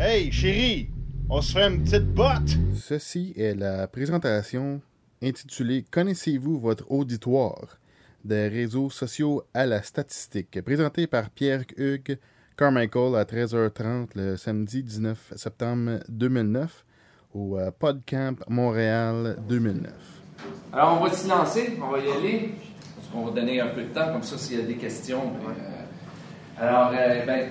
[0.00, 0.90] Hey, chérie,
[1.28, 2.56] on se fait une petite botte.
[2.76, 4.80] Ceci est la présentation
[5.20, 7.78] intitulée Connaissez-vous votre auditoire
[8.24, 12.16] des réseaux sociaux à la statistique, présentée par Pierre-Hugues
[12.56, 16.84] Carmichael à 13h30 le samedi 19 septembre 2009
[17.34, 19.92] au euh, PodCamp Montréal 2009.
[20.72, 22.54] Alors, on va s'y lancer, on va y aller.
[23.12, 25.32] On va donner un peu de temps, comme ça, s'il y a des questions.
[25.48, 27.48] euh, alors, euh, ben,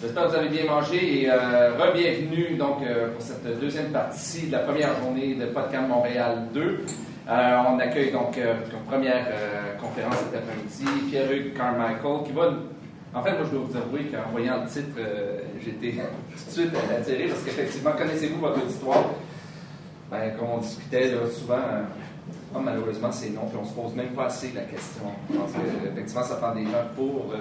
[0.00, 4.46] j'espère que vous avez bien mangé et euh, re-bienvenue donc, euh, pour cette deuxième partie
[4.46, 6.60] de la première journée de PodCamp Montréal 2.
[7.28, 9.26] Euh, on accueille donc euh, comme première
[9.80, 12.50] conférence cet après-midi Pierre-Hugues Carmichael qui va.
[13.12, 14.96] En fait, moi, je dois vous avouer qu'en voyant le titre,
[15.60, 19.04] j'étais tout de suite attiré parce qu'effectivement, connaissez-vous votre auditoire?
[20.10, 21.58] Ben, comme on discutait souvent,
[22.54, 25.04] ah, malheureusement, c'est non, puis on se pose même pas assez la question.
[25.28, 27.34] Je pense qu'effectivement, ça prend des gens pour,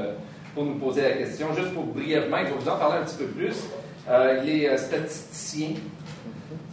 [0.59, 1.48] pour nous poser la question.
[1.55, 3.55] Juste pour brièvement, je vais vous en parler un petit peu plus.
[4.09, 5.76] Euh, les euh, statisticiens,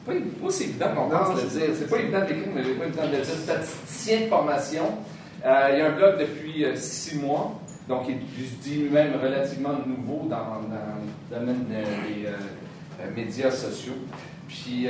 [0.04, 1.68] c'est pas, évident qu'on pense le dire.
[1.78, 3.34] C'est pas évident de l'écrire, mais c'est pas évident de le dire.
[3.34, 4.84] Statisticien de formation.
[5.44, 9.12] Euh, il a un blog depuis euh, six mois, donc il est, je dis lui-même,
[9.22, 10.62] relativement nouveau dans,
[11.30, 13.94] le domaine des euh, médias sociaux.
[14.48, 14.88] Puis,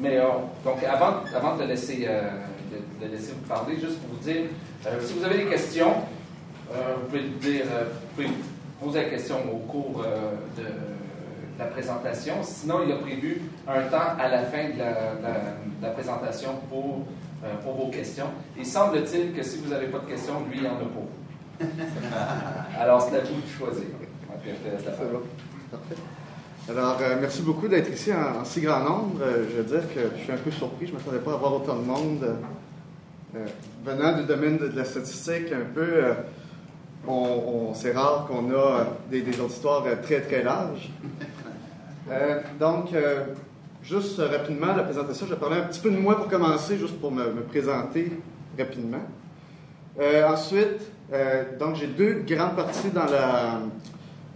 [0.00, 0.18] mais
[0.64, 4.42] donc, avant, avant de, laisser, de, de laisser vous parler, juste pour vous dire,
[5.00, 5.94] si vous avez des questions,
[7.08, 8.34] vous dire, euh, vous pouvez
[8.80, 10.66] poser la question au cours euh, de,
[11.58, 12.34] la présentation.
[12.42, 17.06] Sinon, il a prévu un temps à la fin de la, présentation pour,
[17.44, 18.26] euh, pour vos questions.
[18.58, 22.80] Il semble-t-il que si vous n'avez pas de questions, lui, il en a pas.
[22.80, 23.84] Alors, c'est à vous de choisir.
[26.68, 29.20] Alors, euh, merci beaucoup d'être ici en, si grand nombre.
[29.22, 30.86] Euh, je veux dire que je suis un peu surpris.
[30.86, 32.36] Je ne m'attendais pas à voir autant de monde.
[33.34, 33.46] Euh,
[33.84, 36.14] venant du domaine de, la statistique, un peu, euh,
[37.06, 40.90] on, c'est rare qu'on a des, auditoires très, très larges.
[42.10, 43.24] Euh, donc, euh,
[43.82, 47.00] juste rapidement, la présentation, je vais parler un petit peu de moi pour commencer, juste
[47.00, 48.12] pour me, présenter
[48.58, 49.02] rapidement.
[50.00, 50.90] Euh, ensuite,
[51.58, 53.60] donc j'ai deux grandes parties dans la,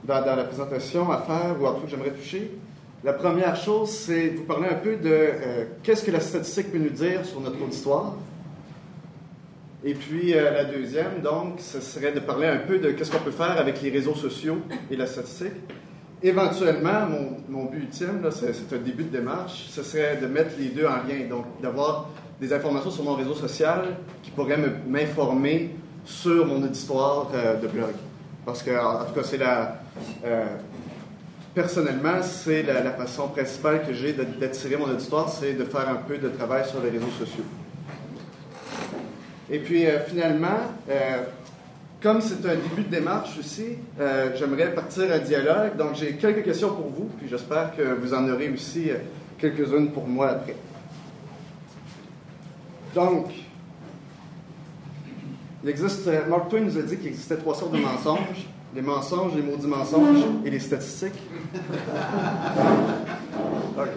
[0.04, 2.50] dans, la présentation à faire ou en tout que j'aimerais toucher.
[3.02, 5.28] La première chose, c'est vous parler un peu de
[5.82, 8.14] qu'est-ce que la statistique peut nous dire sur notre auditoire.
[9.84, 13.22] Et puis euh, la deuxième, donc, ce serait de parler un peu de qu'est-ce qu'on
[13.22, 14.58] peut faire avec les réseaux sociaux
[14.90, 15.52] et la statistique.
[16.22, 20.68] Éventuellement, mon, mon but ultime, c'est, un début de démarche, ce serait de mettre les
[20.68, 22.08] deux en lien, donc d'avoir
[22.40, 23.84] des informations sur mon réseau social
[24.22, 27.92] qui pourraient me- m'informer sur mon auditoire euh, de blog.
[28.44, 29.78] Parce que, en tout cas, c'est la.
[30.24, 30.46] euh,
[31.54, 36.16] personnellement, c'est la, façon principale que j'ai d'attirer mon auditoire, c'est de faire un peu
[36.18, 37.44] de travail sur les réseaux sociaux.
[39.50, 40.58] Et puis, euh, finalement,
[40.90, 41.22] euh,
[42.02, 45.76] comme c'est un début de démarche aussi, euh, j'aimerais partir un dialogue.
[45.76, 48.90] Donc, j'ai quelques questions pour vous, puis j'espère que vous en aurez aussi
[49.38, 50.56] quelques-unes pour moi après.
[52.94, 53.26] Donc,
[55.62, 58.46] il existe, Mark Twain nous a dit qu'il existait trois sortes de mensonges
[58.76, 61.18] les mensonges, les maudits mensonges et les statistiques.
[63.76, 63.88] Donc,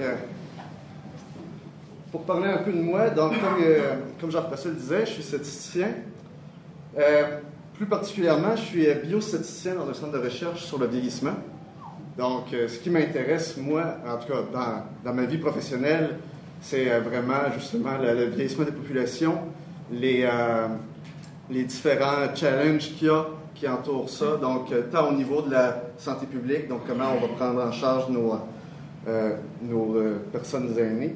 [2.12, 5.24] pour parler un peu de moi, donc, comme, euh, comme Jean-François le disait, je suis
[5.24, 5.90] statisticien.
[6.98, 7.40] Euh,
[7.76, 11.36] plus particulièrement, je suis euh, biostatisticien dans un centre de recherche sur le vieillissement.
[12.18, 16.18] Donc, ce qui m'intéresse, moi, en tout cas dans, dans ma vie professionnelle,
[16.60, 19.38] c'est vraiment justement le, vieillissement des populations,
[19.90, 20.28] les,
[21.50, 24.36] les différents challenges qu'il y a qui entourent ça.
[24.36, 28.10] Donc, tant au niveau de la santé publique, donc comment on va prendre en charge
[28.10, 28.38] nos,
[29.62, 29.96] nos
[30.34, 31.16] personnes aînées,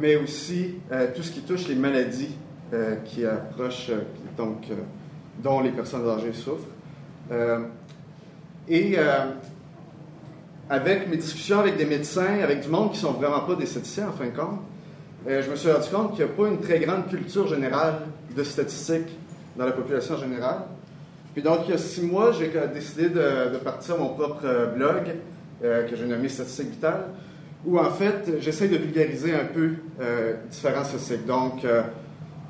[0.00, 2.36] mais aussi euh, tout ce qui touche les maladies
[2.72, 4.02] euh, qui approchent, euh,
[4.36, 4.74] donc, euh,
[5.42, 6.68] dont les personnes âgées souffrent.
[7.32, 7.60] Euh,
[8.68, 9.32] et euh,
[10.68, 14.08] avec mes discussions avec des médecins, avec du monde qui sont vraiment pas des statisticiens
[14.08, 14.60] en fin de compte,
[15.28, 17.94] euh, je me suis rendu compte qu'il n'y a pas une très grande culture générale
[18.34, 19.18] de statistiques
[19.56, 20.62] dans la population générale.
[21.34, 24.66] Puis donc, il y a six mois, j'ai décidé de, de partir mon propre euh,
[24.66, 25.14] blog
[25.64, 27.06] euh, que j'ai nommé Statistiques Vitales,
[27.66, 31.26] où en fait, j'essaie de vulgariser un peu euh, différents statistiques.
[31.26, 31.82] Donc, euh,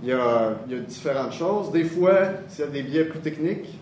[0.02, 1.70] il y, a, différentes choses.
[1.72, 3.78] Des fois, s'il y a des biais plus techniques,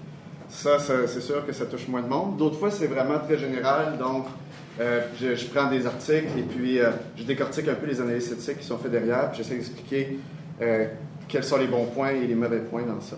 [0.49, 2.37] ça, c'est sûr que ça touche moins de monde.
[2.37, 3.99] D'autres fois, c'est vraiment très général.
[3.99, 4.25] Donc,
[4.81, 8.61] euh, je, prends des articles et puis euh, je décortique un peu les analyses statistiques
[8.61, 9.33] qui sont faites derrière.
[9.35, 10.19] J'essaie d'expliquer
[11.29, 13.17] quels sont les bons points et les mauvais points dans ça.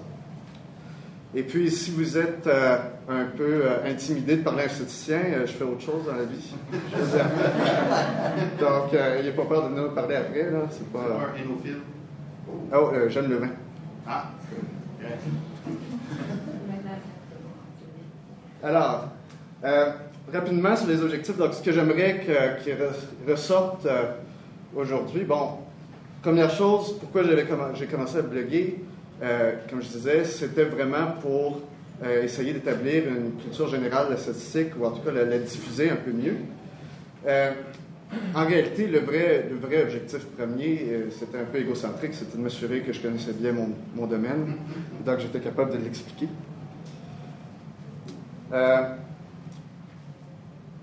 [1.35, 2.79] Et puis, si vous êtes euh,
[3.09, 6.17] un peu euh, intimidé de parler à un statisticien, euh, je fais autre chose dans
[6.17, 6.55] la vie.
[6.73, 7.27] Je veux dire.
[8.59, 10.51] Donc, euh, il n'y a pas peur de nous parler après.
[10.51, 10.63] Là.
[10.71, 10.99] C'est pas.
[10.99, 11.77] Un hémophile.
[12.73, 13.51] Oh, euh, Jeanne Levin.
[14.07, 14.31] Ah,
[18.63, 19.09] Alors,
[19.65, 19.93] euh,
[20.33, 22.25] rapidement sur les objectifs, donc ce que j'aimerais
[22.63, 22.77] qu'il
[23.27, 24.13] ressorte euh,
[24.77, 25.59] aujourd'hui, bon,
[26.23, 27.23] première chose, pourquoi
[27.75, 28.85] j'ai commencé à bloguer,
[29.23, 31.61] euh, comme je disais, c'était vraiment pour
[32.03, 35.91] euh, essayer d'établir une culture générale de la statistique, ou en tout cas la, diffuser
[35.91, 36.37] un peu mieux.
[38.35, 42.81] en réalité, le vrai, le vrai objectif premier, c'était un peu égocentrique, c'était de m'assurer
[42.81, 44.57] que je connaissais bien mon, mon domaine,
[45.05, 46.29] donc j'étais capable de l'expliquer.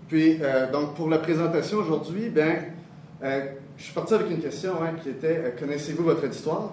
[0.08, 2.64] Puis, euh, donc, pour la présentation aujourd'hui, ben,
[3.24, 3.46] euh,
[3.76, 6.72] je suis parti avec une question hein, qui était euh, Connaissez-vous votre histoire?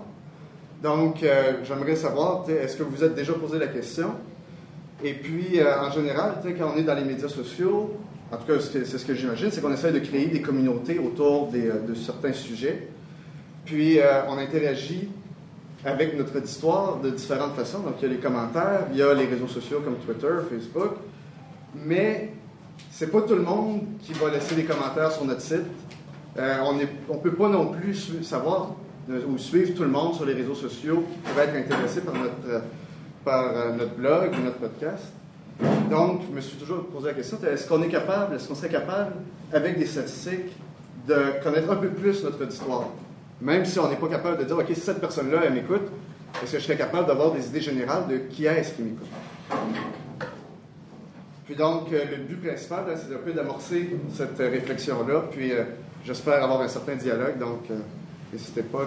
[0.82, 1.24] Donc,
[1.64, 4.10] j'aimerais savoir, est-ce que vous vous êtes déjà posé la question?
[5.02, 7.94] Et puis, en général, quand on est dans les médias sociaux,
[8.30, 11.48] en tout cas, c'est ce que j'imagine, c'est qu'on essaie de créer des communautés autour
[11.48, 12.88] de certains sujets.
[13.64, 13.98] Puis,
[14.28, 15.08] on interagit
[15.84, 17.80] avec notre histoire de différentes façons.
[17.80, 20.92] Donc, il y a les commentaires, il y a les réseaux sociaux comme Twitter, Facebook.
[21.74, 22.32] Mais
[22.90, 25.66] c'est pas tout le monde qui va laisser des commentaires sur notre site.
[26.38, 28.74] Euh, on ne peut pas non plus savoir
[29.10, 32.14] euh, ou suivre tout le monde sur les réseaux sociaux qui pourrait être intéressé par
[32.14, 32.60] notre, euh,
[33.24, 35.12] par notre blog ou notre podcast.
[35.90, 38.68] Donc, je me suis toujours posé la question est-ce qu'on est capable, est-ce qu'on serait
[38.68, 39.12] capable,
[39.52, 40.56] avec des statistiques,
[41.06, 42.88] de connaître un peu plus notre histoire
[43.40, 45.82] Même si on n'est pas capable de dire OK, cette personne-là, elle m'écoute,
[46.42, 49.06] est-ce que je serais capable d'avoir des idées générales de qui est-ce qui m'écoute?
[51.44, 55.24] Puis donc, euh, le but principal, c'est un peu d'amorcer cette réflexion-là.
[55.30, 55.64] Puis euh,
[56.04, 57.38] j'espère avoir un certain dialogue.
[57.38, 57.78] Donc, euh,
[58.34, 58.84] n'hésitez pas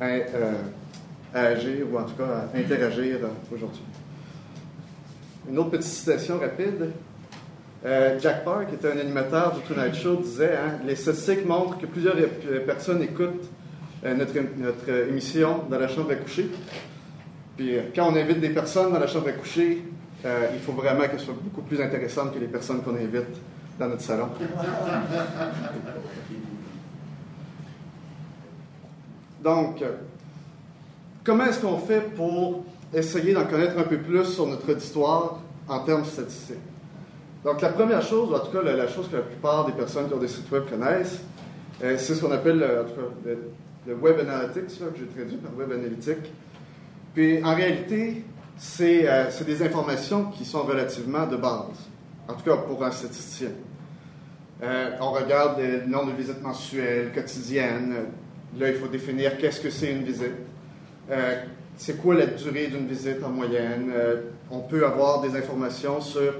[0.00, 3.18] à, agir ou en tout cas à interagir
[3.52, 3.82] aujourd'hui.
[5.48, 6.90] Une autre petite citation rapide.
[8.18, 11.84] Jack Park, qui était un animateur du Tonight Show, disait hein, Les statistiques montrent que
[11.84, 12.16] plusieurs
[12.66, 13.46] personnes écoutent
[14.02, 16.48] notre, émission dans la chambre à coucher.
[17.58, 19.84] Puis quand on invite des personnes dans la chambre à coucher,
[20.24, 23.36] euh, il faut vraiment qu'elle soit beaucoup plus intéressante que les personnes qu'on invite
[23.78, 24.28] dans notre salon.
[29.44, 29.84] Donc,
[31.22, 32.64] comment est-ce qu'on fait pour
[32.94, 36.56] essayer d'en connaître un peu plus sur notre histoire en termes statistiques?
[37.44, 40.08] Donc, la première chose, ou en tout cas la, chose que la plupart des personnes
[40.08, 41.20] qui ont des sites web connaissent,
[41.82, 42.84] euh, c'est ce qu'on appelle cas,
[43.86, 46.32] le, Web Analytics, que j'ai traduit par Web Analytique.
[47.12, 48.24] Puis, en réalité,
[48.80, 51.90] euh, c'est des informations qui sont relativement de base,
[52.28, 53.50] en tout cas pour un statisticien.
[54.62, 58.06] Euh, on regarde le nombre de visites mensuelles, quotidiennes.
[58.58, 60.32] Là, il faut définir qu'est-ce que c'est une visite.
[61.10, 61.42] Euh,
[61.76, 63.92] c'est quoi la durée d'une visite en moyenne?
[64.50, 66.34] on peut avoir des informations sur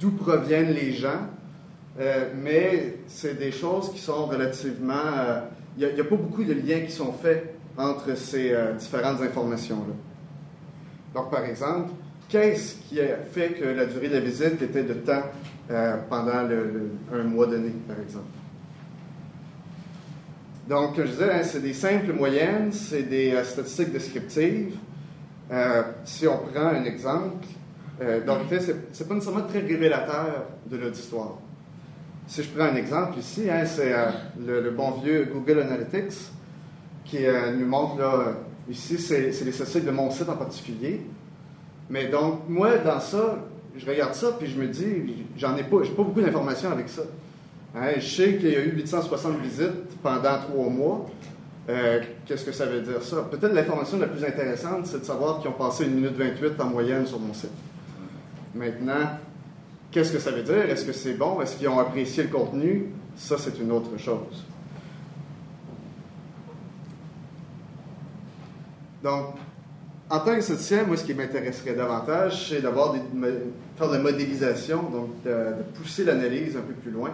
[0.00, 1.28] d'où proviennent les gens,
[2.42, 5.44] mais c'est des choses qui sont relativement...
[5.78, 9.94] Il n'y a, pas beaucoup de liens qui sont faits entre ces différentes informations-là.
[11.14, 11.90] Donc, par exemple,
[12.28, 15.22] qu'est-ce qui a fait que la durée de la visite était de temps
[15.70, 16.48] euh, pendant
[17.12, 18.39] un mois donné, par exemple?
[20.70, 24.76] Donc, je disais, hein, c'est des simples moyennes, c'est des euh, statistiques descriptives.
[25.50, 27.44] Euh, si on prend un exemple,
[28.26, 31.36] donc, c'est pas nécessairement très révélateur de histoire.
[32.26, 33.94] Si je prends un exemple ici, hein, c'est
[34.38, 36.30] le, bon vieux Google Analytics
[37.04, 37.18] qui
[37.58, 38.36] nous montre là,
[38.70, 41.00] Ici, c'est les statistiques de mon site en particulier.
[41.88, 43.44] Mais donc, moi, dans ça,
[43.76, 46.88] je regarde ça, puis je me dis, j'en ai pas, j'ai pas beaucoup d'informations avec
[46.88, 47.02] ça.
[47.74, 51.10] Je sais qu'il y a eu 860 visites pendant trois mois.
[51.68, 53.28] Euh, qu'est-ce que ça veut dire ça?
[53.30, 56.66] Peut-être l'information la plus intéressante, c'est de savoir qu'ils ont passé une minute 28 en
[56.66, 57.50] moyenne sur mon site.
[58.54, 59.18] Maintenant,
[59.92, 60.68] qu'est-ce que ça veut dire?
[60.68, 61.40] Est-ce que c'est bon?
[61.40, 62.86] Est-ce qu'ils ont apprécié le contenu?
[63.16, 64.44] Ça, c'est une autre chose.
[69.04, 69.34] Donc,
[70.10, 73.00] en tant que statisticien, moi, ce qui m'intéresserait davantage, c'est d'avoir des,
[73.76, 77.10] faire de la modélisation, donc de, pousser l'analyse un peu plus loin.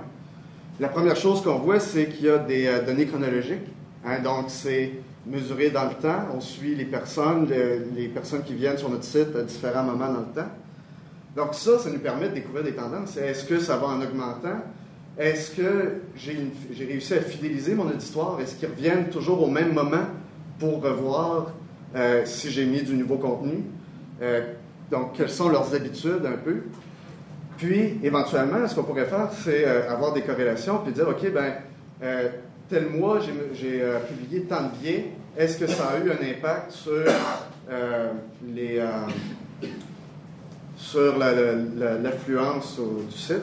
[0.78, 3.66] La première chose qu'on voit, c'est qu'il y a des euh, données chronologiques.
[4.04, 4.92] Hein, donc, c'est
[5.26, 6.28] mesuré dans le temps.
[6.34, 7.48] On suit les personnes,
[7.96, 10.50] les personnes qui viennent sur notre site à différents moments dans le temps.
[11.34, 13.16] Donc, ça, ça nous permet de découvrir des tendances.
[13.16, 14.60] Est-ce que ça va en augmentant?
[15.18, 18.38] Est-ce que j'ai réussi à fidéliser mon auditoire?
[18.40, 20.04] Est-ce qu'ils reviennent toujours au même moment
[20.58, 21.52] pour revoir
[21.94, 23.64] euh, si j'ai mis du nouveau contenu?
[24.20, 24.42] Euh,
[24.90, 26.64] donc, quelles sont leurs habitudes un peu?
[27.56, 31.54] Puis, éventuellement, ce qu'on pourrait faire, c'est euh, avoir des corrélations, puis dire, OK, ben,
[32.68, 35.12] tel mois, j'ai publié tant de biais.
[35.36, 37.04] Est-ce que ça a eu un impact sur
[38.44, 38.82] les
[40.76, 43.42] sur l'affluence du site?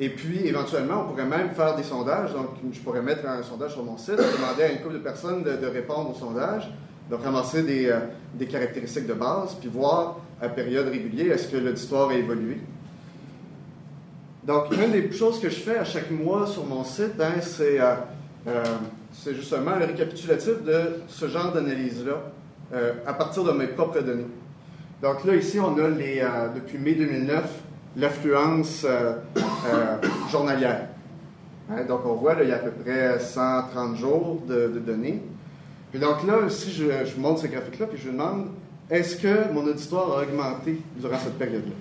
[0.00, 2.32] Et puis, éventuellement, on pourrait même faire des sondages.
[2.32, 5.44] Donc, je pourrais mettre un sondage sur mon site, demander à une couple de personnes
[5.44, 6.70] de, répondre au sondage.
[7.10, 8.00] Donc, ramasser des, euh,
[8.34, 12.58] des, caractéristiques de base, puis voir à période régulière est-ce que l'auditoire a évolué?
[14.46, 17.80] Donc, une des choses que je fais à chaque mois sur mon site, hein, c'est
[17.80, 17.94] euh,
[18.46, 18.62] euh,
[19.10, 22.20] c'est justement le récapitulatif de ce genre d'analyse-là
[22.74, 24.26] euh, à partir de mes propres données.
[25.00, 27.42] Donc là, ici, on a les, depuis mai 2009
[27.96, 28.84] l'affluence
[30.30, 30.88] journalière.
[31.70, 35.22] Hein, donc, on voit, là, il y a à peu près 130 jours de, données.
[35.90, 38.48] Puis donc là, si je, je montre ce graphique-là, puis je demande,
[38.90, 41.72] est-ce que mon auditoire a augmenté durant cette période-là?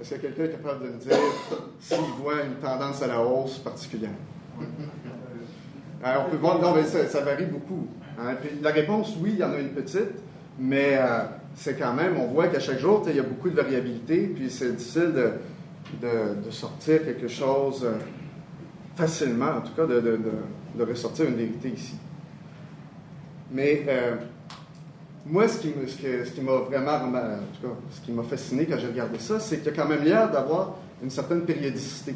[0.00, 1.16] Est-ce que quelqu'un est capable de me dire
[1.78, 4.10] s'il voit une tendance à la hausse particulière?
[6.02, 7.86] Alors, on peut voir, non, mais ça, varie beaucoup.
[8.18, 8.36] Hein.
[8.62, 10.22] la réponse, oui, il y en a une petite,
[10.58, 13.56] mais euh, c'est quand même, on voit qu'à chaque jour, il y a beaucoup de
[13.56, 15.12] variabilité, puis c'est difficile
[16.00, 17.98] de, sortir quelque chose euh,
[18.96, 21.96] facilement, en tout cas, de, de, ressortir une vérité ici.
[23.52, 24.16] Mais euh,
[25.26, 25.68] moi, ce qui,
[26.40, 29.66] m'a vraiment, en tout cas, ce qui m'a fasciné quand j'ai regardé ça, c'est qu'il
[29.66, 32.14] y a quand même l'air d'avoir une certaine périodicité.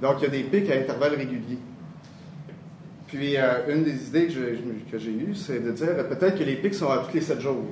[0.00, 1.58] Donc, il y a des pics à intervalles réguliers.
[3.06, 6.56] Puis, euh, une des idées que j'ai eues, c'est de dire euh, peut-être que les
[6.56, 7.66] pics sont à tous les sept jours.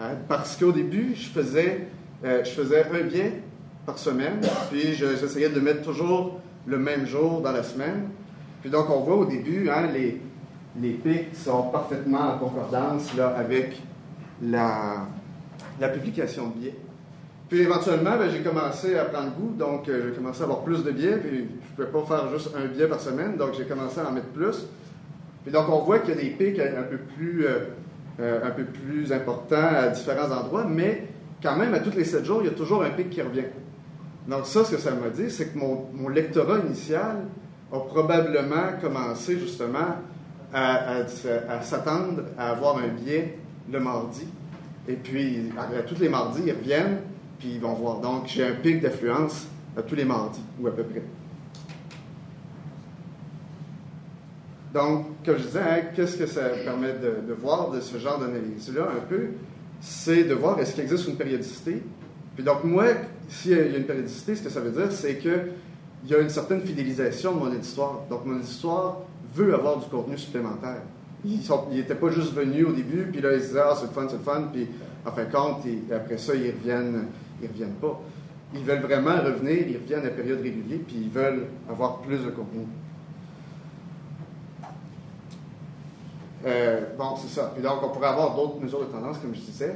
[0.00, 0.16] Hein?
[0.28, 1.86] Parce qu'au début, je faisais,
[2.24, 3.30] euh, je faisais un bien
[3.86, 8.08] par semaine, puis j'essayais de mettre toujours le même jour dans la semaine.
[8.60, 10.20] Puis donc, on voit au début, hein, les,
[10.78, 13.80] les pics sont parfaitement en concordance là, avec
[14.42, 15.06] la,
[15.92, 16.76] publication de biais.
[17.48, 20.84] Puis éventuellement, ben, j'ai commencé à prendre goût, donc euh, j'ai commencé à avoir plus
[20.84, 23.64] de biais, puis je ne pouvais pas faire juste un biais par semaine, donc j'ai
[23.64, 24.66] commencé à en mettre plus.
[25.42, 27.58] Puis donc on voit qu'il y a des pics un peu plus, euh,
[28.20, 31.08] euh, un peu plus importants à différents endroits, mais
[31.42, 33.46] quand même, à tous les sept jours, il y a toujours un pic qui revient.
[34.28, 37.24] Donc ça, ce que ça m'a dit, c'est que mon lectorat initial
[37.72, 39.96] a probablement commencé justement
[40.52, 41.06] à,
[41.62, 43.38] s'attendre à avoir un biais
[43.70, 44.26] le mardi.
[44.88, 46.98] Et puis, à, tous les mardis, ils reviennent,
[47.38, 48.00] puis ils vont voir.
[48.00, 51.02] Donc, j'ai un pic d'affluence à tous les mardis, ou à peu près.
[54.74, 58.88] Donc, comme je disais, hein, qu'est-ce que ça permet de, voir de ce genre d'analyse-là,
[58.96, 59.30] un peu?
[59.80, 61.82] C'est de voir est-ce qu'il existe une périodicité.
[62.34, 62.84] Puis donc, moi,
[63.28, 65.52] s'il y a une périodicité, ce que ça veut dire, c'est qu'il
[66.06, 68.02] y a une certaine fidélisation de mon histoire.
[68.08, 68.98] Donc, mon histoire
[69.34, 70.82] veut avoir du contenu supplémentaire.
[71.24, 74.06] Ils n'étaient pas juste venus au début, puis là, ils disaient, ah, c'est le fun,
[74.08, 74.66] c'est le fun, puis
[75.04, 77.06] en fin de compte, et après ça, ils reviennent,
[77.42, 78.00] ils reviennent pas.
[78.54, 82.30] Ils veulent vraiment revenir, ils reviennent à période régulière, puis ils veulent avoir plus de
[82.30, 82.66] contenu.
[86.46, 87.52] Euh, bon, c'est ça.
[87.54, 89.74] Puis donc, on pourrait avoir d'autres mesures de tendance, comme je disais.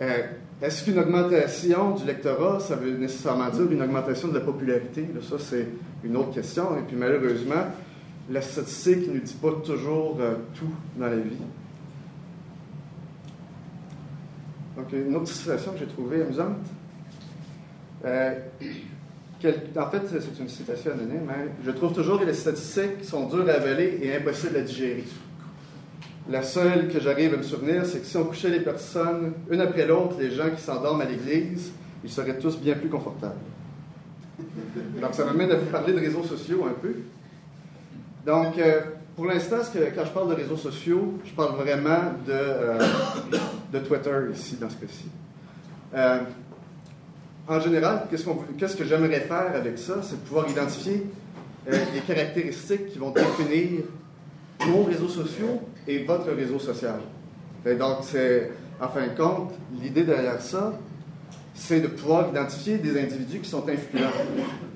[0.00, 0.22] Euh,
[0.62, 5.06] est-ce qu'une augmentation du lectorat, ça veut nécessairement dire une augmentation de la popularité?
[5.22, 5.68] ça, c'est
[6.04, 6.76] une autre question.
[6.78, 7.66] Et puis, malheureusement,
[8.30, 11.36] la statistique ne dit pas toujours euh, tout dans la vie.
[14.76, 16.66] Donc, une autre citation que j'ai trouvée amusante.
[18.04, 18.34] Euh,
[19.42, 21.28] en fait, c'est une citation anonyme.
[21.28, 21.48] Hein.
[21.64, 25.04] Je trouve toujours que les statistiques sont dures à avaler et impossibles à digérer.
[26.28, 29.60] La seule que j'arrive à me souvenir, c'est que si on couchait les personnes une
[29.60, 31.72] après l'autre, les gens qui s'endorment à l'église,
[32.04, 33.34] ils seraient tous bien plus confortables.
[35.00, 36.94] Donc, ça m'amène à vous parler de réseaux sociaux un peu.
[38.26, 38.80] Donc, euh,
[39.16, 42.78] pour l'instant, quand je parle de réseaux sociaux, je parle vraiment de, euh,
[43.72, 45.06] de Twitter ici, dans ce cas-ci.
[45.94, 46.20] Euh,
[47.48, 49.96] en général, qu'est-ce, que j'aimerais faire avec ça?
[50.02, 51.06] C'est pouvoir identifier
[51.66, 53.82] les caractéristiques qui vont définir
[54.66, 57.00] nos réseaux sociaux et votre réseau social.
[57.64, 60.72] Donc, c'est, en fin de compte, l'idée derrière ça,
[61.60, 64.10] c'est de pouvoir identifier des individus qui sont influents.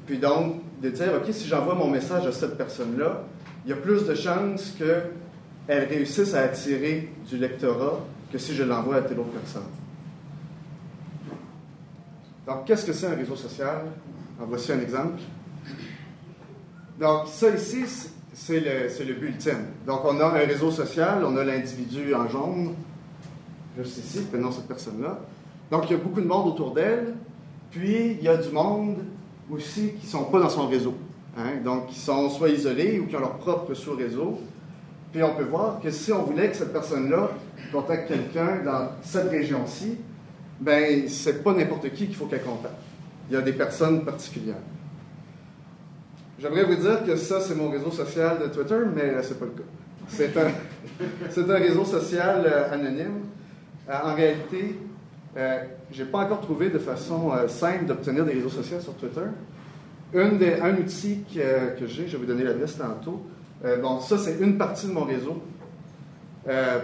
[0.06, 3.22] Puis donc, de dire, OK, si j'envoie mon message à cette personne-là,
[3.64, 8.00] il y a plus de chances qu'elle réussisse à attirer du lectorat
[8.30, 9.64] que si je l'envoie à telle autre personne.
[12.46, 13.86] Donc, qu'est-ce que c'est un réseau social?
[14.38, 15.22] En voici un exemple.
[17.00, 17.84] Donc, ça ici,
[18.34, 19.56] c'est le, le, bulletin.
[19.86, 22.74] Donc, on a un réseau social, on a l'individu en jaune,
[23.78, 25.18] juste ici, non cette personne-là.
[25.70, 27.14] Donc, il y a beaucoup de monde autour d'elle,
[27.70, 28.96] puis il y a du monde
[29.50, 30.94] aussi qui ne sont pas dans son réseau.
[31.36, 34.40] Hein, donc, qui sont soit isolés ou qui ont leur propre sous-réseau.
[35.12, 37.30] Puis on peut voir que si on voulait que cette personne-là
[37.72, 39.96] contacte quelqu'un dans cette région-ci,
[40.60, 42.74] ben c'est pas n'importe qui qu'il faut qu'elle contacte.
[43.28, 44.62] Il y a des personnes particulières.
[46.38, 49.52] J'aimerais vous dire que ça, c'est mon réseau social de Twitter, mais c'est pas le
[49.52, 49.68] cas.
[50.08, 53.22] C'est un, un réseau social euh, anonyme.
[53.88, 54.76] Euh, en réalité,
[55.36, 55.58] euh,
[55.92, 59.22] je n'ai pas encore trouvé de façon simple d'obtenir des réseaux sociaux sur Twitter
[60.16, 63.22] un outil que, j'ai, je vais vous donner l'adresse tantôt.
[63.64, 65.42] Euh, bon, ça, c'est une partie de mon réseau.
[66.48, 66.80] Euh,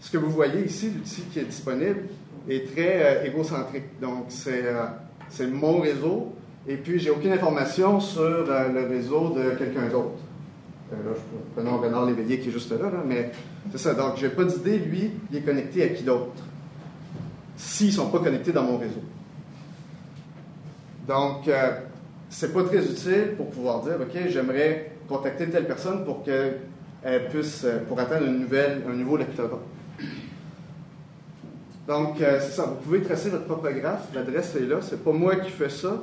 [0.00, 2.04] ce que vous voyez ici, l'outil qui est disponible,
[2.48, 4.00] est très euh, égocentrique.
[4.00, 6.32] Donc, c'est mon réseau,
[6.66, 10.18] Et puis, j'ai aucune information sur euh, le réseau de quelqu'un d'autre.
[10.92, 13.30] Euh, là, je prenons Bernard Léveillé qui est juste là, là mais
[13.70, 13.94] c'est ça.
[13.94, 16.42] Donc, j'ai pas d'idée, lui, il est connecté à qui d'autre?
[17.60, 19.02] S'ils ne sont pas connectés dans mon réseau.
[21.06, 21.80] Donc, euh,
[22.30, 27.64] c'est pas très utile pour pouvoir dire, OK, j'aimerais contacter telle personne pour qu'elle puisse,
[27.64, 29.60] euh, pour atteindre nouvelle, un nouveau lectorat.
[31.86, 35.12] Donc, euh, c'est ça, vous pouvez tracer votre propre graphe, l'adresse est là, c'est pas
[35.12, 36.02] moi qui fais ça,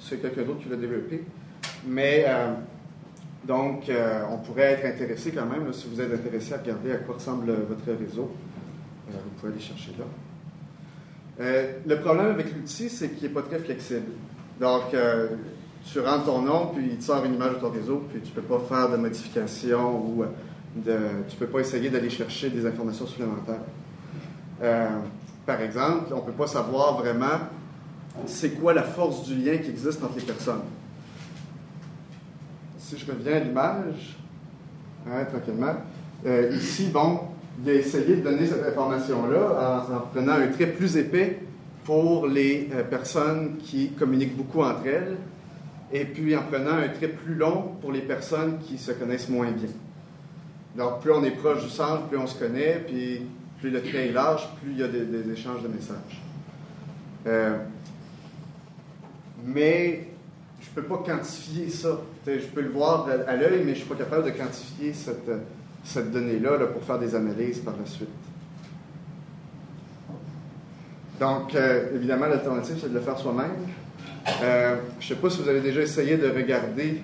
[0.00, 1.24] c'est quelqu'un d'autre qui l'a développé.
[1.86, 2.54] Mais, euh,
[3.44, 6.96] donc, euh, on pourrait être intéressé quand même, si vous êtes intéressé à regarder à
[6.98, 8.30] quoi ressemble votre réseau.
[9.08, 10.04] Euh, vous pouvez aller chercher là.
[11.40, 14.12] Euh, le problème avec l'outil, c'est qu'il n'est pas très flexible.
[14.60, 15.28] Donc, euh,
[15.90, 18.30] tu rentres ton nom, puis il te sort une image de ton réseau, puis tu
[18.30, 22.50] ne peux pas faire de modifications ou euh, tu ne peux pas essayer d'aller chercher
[22.50, 23.60] des informations supplémentaires.
[25.46, 27.38] Par exemple, on ne peut pas savoir vraiment
[28.26, 30.62] c'est quoi la force du lien qui existe entre les personnes.
[32.76, 34.18] Si je reviens à l'image,
[35.06, 35.76] hein, tranquillement,
[36.52, 37.20] ici, bon,
[37.60, 41.40] il a essayé de donner cette information-là en, en prenant un trait plus épais
[41.88, 45.16] pour les euh, personnes qui communiquent beaucoup entre elles,
[45.90, 49.50] et puis en prenant un trait plus long pour les personnes qui se connaissent moins
[49.50, 49.70] bien.
[50.76, 53.22] Donc, plus on est proche du centre, plus on se connaît, puis
[53.58, 56.22] plus le trait est large, plus il y a des, échanges de messages.
[57.26, 57.56] Euh,
[59.46, 60.08] mais
[60.60, 62.00] je ne peux pas quantifier ça.
[62.26, 65.30] Je peux le voir à l'œil, mais je ne suis pas capable de quantifier cette,
[65.84, 68.08] cette donnée-là là, pour faire des analyses par la suite.
[71.18, 73.50] Donc, euh, évidemment, l'alternative, c'est de le faire soi-même.
[74.42, 77.02] Euh, je ne sais pas si vous avez déjà essayé de regarder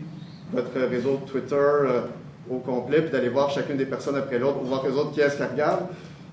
[0.52, 2.02] votre réseau Twitter euh,
[2.49, 5.21] au complet, puis d'aller voir chacune des personnes après l'autre, pour voir les autres qui
[5.21, 5.88] est-ce qu'elles regardent.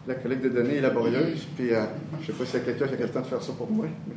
[0.07, 2.88] La collecte de données est laborieuse, puis je ne sais pas s'il y a quelqu'un
[2.88, 3.86] qui a le temps de faire ça pour moi.
[4.07, 4.15] mais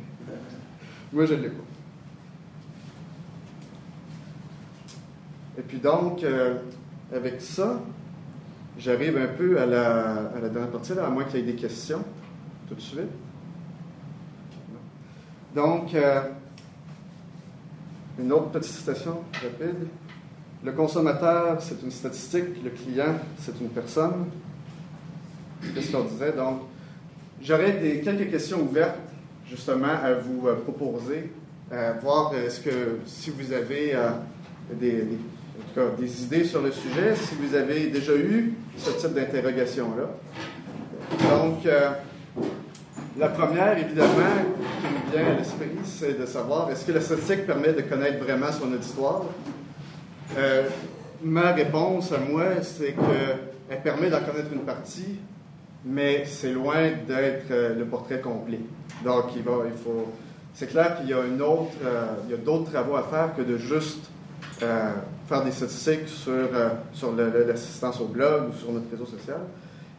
[1.13, 1.63] moi, je ne l'ai pas.
[5.59, 6.25] Et puis donc,
[7.13, 7.79] avec ça,
[8.77, 12.03] j'arrive un peu à la, dernière partie, là, à moins qu'il y ait des questions
[12.67, 13.01] tout de suite.
[15.55, 16.21] Donc, euh,
[18.19, 19.87] une autre petite citation rapide.
[20.63, 24.25] Le consommateur, c'est une statistique, le client, c'est une personne.
[25.73, 26.33] Qu'est-ce qu'on disait?
[26.33, 26.61] Donc,
[27.41, 28.97] j'aurais quelques questions ouvertes,
[29.47, 31.31] justement, à vous euh, proposer,
[31.71, 34.09] à voir est-ce que si vous avez euh,
[34.73, 35.19] des, des-
[35.57, 39.13] en tout cas, des idées sur le sujet, si vous avez déjà eu ce type
[39.13, 40.09] d'interrogation-là.
[41.29, 41.91] Donc, euh,
[43.17, 44.09] la première, évidemment,
[44.81, 48.23] qui me vient à l'esprit, c'est de savoir est-ce que la statistique permet de connaître
[48.23, 49.23] vraiment son auditoire?
[50.37, 50.63] Euh,
[51.23, 55.19] ma réponse à moi, c'est qu'elle permet d'en connaître une partie,
[55.85, 58.59] mais c'est loin d'être euh, le portrait complet.
[59.03, 60.11] Donc, il, faut.
[60.53, 64.09] C'est clair qu'il y a d'autres travaux à faire que de juste
[65.27, 69.39] faire des statistiques sur, euh, sur l'assistance au blog ou sur notre réseau social.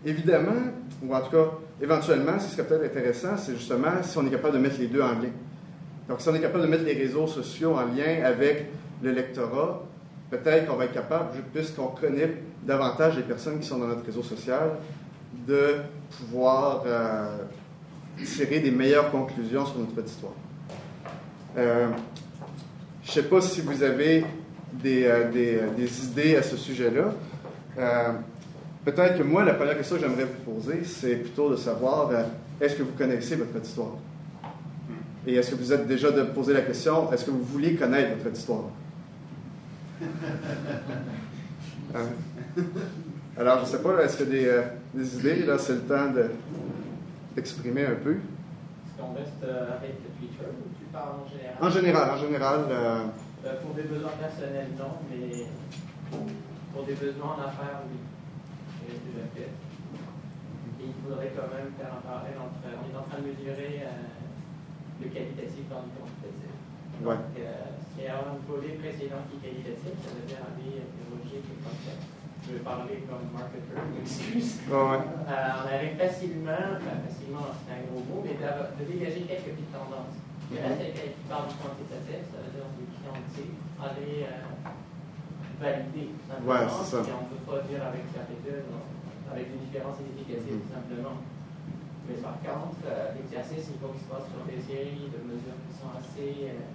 [0.05, 1.51] Évidemment, ou en tout cas,
[1.83, 4.87] éventuellement, ce qui serait peut-être intéressant, c'est justement si on est capable de mettre les
[4.87, 5.31] deux en lien.
[6.09, 8.67] Donc, si on est capable de mettre les réseaux sociaux en lien avec
[9.03, 9.83] le lectorat,
[10.31, 14.23] peut-être qu'on va être capable, puisqu'on connaît davantage les personnes qui sont dans notre réseau
[14.23, 14.71] social,
[15.47, 15.77] de
[16.19, 17.39] pouvoir euh,
[18.25, 20.33] tirer des meilleures conclusions sur notre auditoire.
[21.59, 21.89] Euh,
[23.03, 24.25] je ne sais pas si vous avez
[24.83, 27.13] des, euh, des, euh, des idées à ce sujet-là.
[27.79, 28.13] Euh,
[28.85, 32.09] Peut-être que moi, la première question que j'aimerais vous poser, c'est plutôt de savoir
[32.61, 33.97] est-ce que vous connaissez votre auditoire
[35.27, 38.11] Et est-ce que vous êtes déjà de poser la question est-ce que vous vouliez connaître
[38.17, 38.29] votre
[41.95, 41.99] Hein?
[43.39, 44.63] Alors, je ne sais pas, est-ce a des, euh,
[44.95, 46.31] des idées Là, c'est le temps de-
[47.35, 48.13] d'exprimer un peu?
[48.13, 51.57] Est-ce qu'on reste avec le Twitter ou tu parles en général?
[51.61, 52.99] En général, en général, euh,
[53.47, 55.47] Euh, pour des besoins personnels, non, mais
[56.75, 57.99] pour des besoins en affaires, oui.
[58.83, 59.55] J'ai déjà fait.
[60.83, 62.59] Et il faudrait quand même faire un parallèle entre.
[62.67, 64.11] On est en train de mesurer euh,
[65.03, 66.55] le qualitatif dans le quantitatif.
[67.07, 67.15] Ouais.
[67.15, 71.39] Donc, euh, y a un volet précédent qui est qualitatif, ça veut dire aller interroger
[71.39, 72.07] les concepts.
[72.47, 74.59] Je vais parler comme marketer, m'excuse.
[74.71, 75.03] ouais.
[75.07, 79.71] Euh, on arrive facilement, enfin, facilement c'est un gros mot, mais de dégager quelques petites
[79.71, 80.19] tendances.
[80.51, 84.47] Il y a quelqu'un qui parle du quantitatif, ça veut dire du clientèle, aller euh,
[85.59, 86.47] valider tout simplement.
[86.47, 86.99] Ouais, c'est ça.
[87.03, 88.87] Et on ne peut pas dire avec certitude, non,
[89.27, 91.19] avec une différence significative tout simplement.
[92.07, 95.59] Mais par contre, euh, l'exercice, il faut qu'il se passe sur des séries de mesures
[95.67, 96.55] qui sont assez.
[96.55, 96.71] euh,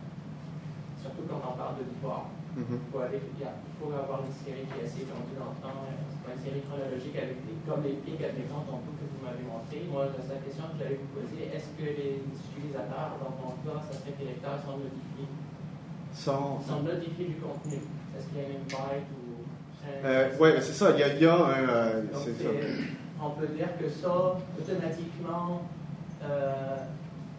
[0.99, 2.27] surtout quand on parle d'auditoire.
[2.53, 2.77] Mhm.
[2.77, 5.81] Il faut, aller, il faut avoir une série qui est assez étendue dans le temps.
[6.21, 9.83] C'est une série chronologique avec des, comme les pics, admettons, tantôt que vous m'avez montré.
[9.89, 13.81] Moi, la seule question que j'allais vous poser, est-ce que les utilisateurs, dans ton cas,
[13.89, 15.29] ça serait que les lecteurs sont notifiés?
[16.13, 16.59] Sont.
[16.61, 17.81] sont notifiés du contenu.
[18.13, 19.43] Est-ce qu'il y a une invite ou.
[20.05, 20.91] Euh, oui, c'est ça.
[20.93, 21.67] Il y a, il y a un.
[21.67, 22.49] euh, Donc, c'est ça.
[22.53, 25.61] c'est- on peut dire que ça, automatiquement,
[26.23, 26.75] euh,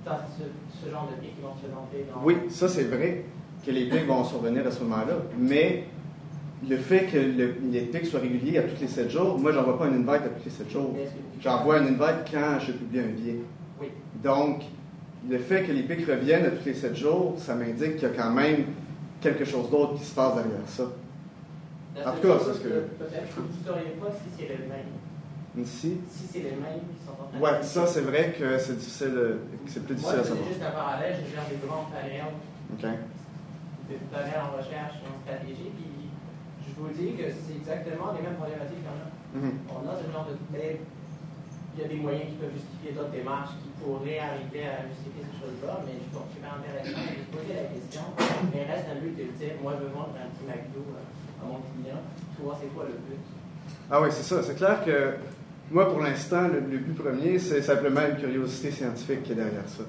[0.07, 0.45] as ce,
[0.87, 2.23] ce genre de pics qui vont se présenter dans.
[2.25, 3.25] Oui, ça c'est vrai
[3.65, 5.15] que les pics vont survenir à ce moment-là.
[5.39, 5.85] Mais
[6.69, 9.79] le fait que le- les pics soient réguliers à tous les 7 jours, moi j'envoie
[9.79, 10.95] pas un invite à tous les 7 jours.
[11.41, 13.37] J'envoie un invite quand je publie un billet.
[13.81, 13.89] Oui.
[14.23, 14.63] Donc,
[15.29, 18.13] le fait que les pics reviennent à tous les 7 jours, ça m'indique qu'il y
[18.13, 18.65] a quand même
[19.21, 20.85] quelque chose d'autre qui se passe derrière ça.
[22.05, 24.67] En tout cas, c'est ce que- Peut-être que vous ne sauriez pas si c'est les
[24.67, 24.93] mêmes.
[25.59, 28.57] Ici, Si c'est les mêmes qui sont en train de- ouais, ça c'est vrai que
[28.57, 30.49] c'est difficile, que c'est plus Moi, difficile à c'est savoir.
[30.49, 31.17] juste un parallèle.
[31.21, 32.33] Je gère des grands panels,
[32.73, 32.81] OK.
[32.81, 35.69] des en recherche en stratégie.
[35.77, 35.92] Puis
[36.67, 39.09] je vous dis que c'est exactement les mêmes problématiques qu'on a.
[39.35, 39.53] Mhm.
[39.71, 40.35] On a ce genre de.
[40.53, 40.81] mais
[41.75, 45.25] il y a des moyens qui peuvent justifier d'autres démarches qui pourraient arriver à justifier
[45.25, 48.05] ces choses-là, mais je trouve super intéressant de se poser la question.
[48.53, 49.57] Mais reste un but ultime.
[49.65, 52.01] Moi, je veux vendre un petit McDo euh, à mon client.
[52.37, 53.25] Toi, c'est quoi le but?
[53.91, 54.43] Ah oui, c'est ça.
[54.43, 55.17] C'est clair que
[55.73, 59.67] moi, pour l'instant, le, le but premier, c'est simplement une curiosité scientifique qui est derrière
[59.67, 59.85] ça.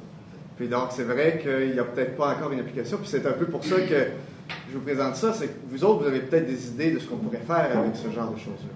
[0.56, 2.96] Puis donc, c'est vrai qu'il n'y a peut-être pas encore une application.
[2.98, 4.08] Puis c'est un peu pour ça que
[4.70, 5.34] je vous présente ça.
[5.34, 7.96] C'est que vous autres, vous avez peut-être des idées de ce qu'on pourrait faire avec
[7.96, 8.74] ce genre de choses-là.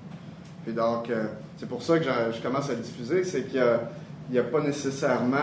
[0.63, 1.25] Puis donc, euh,
[1.57, 3.23] c'est pour ça que je commence à le diffuser.
[3.23, 3.63] C'est qu'il
[4.31, 5.37] n'y a, pas nécessairement,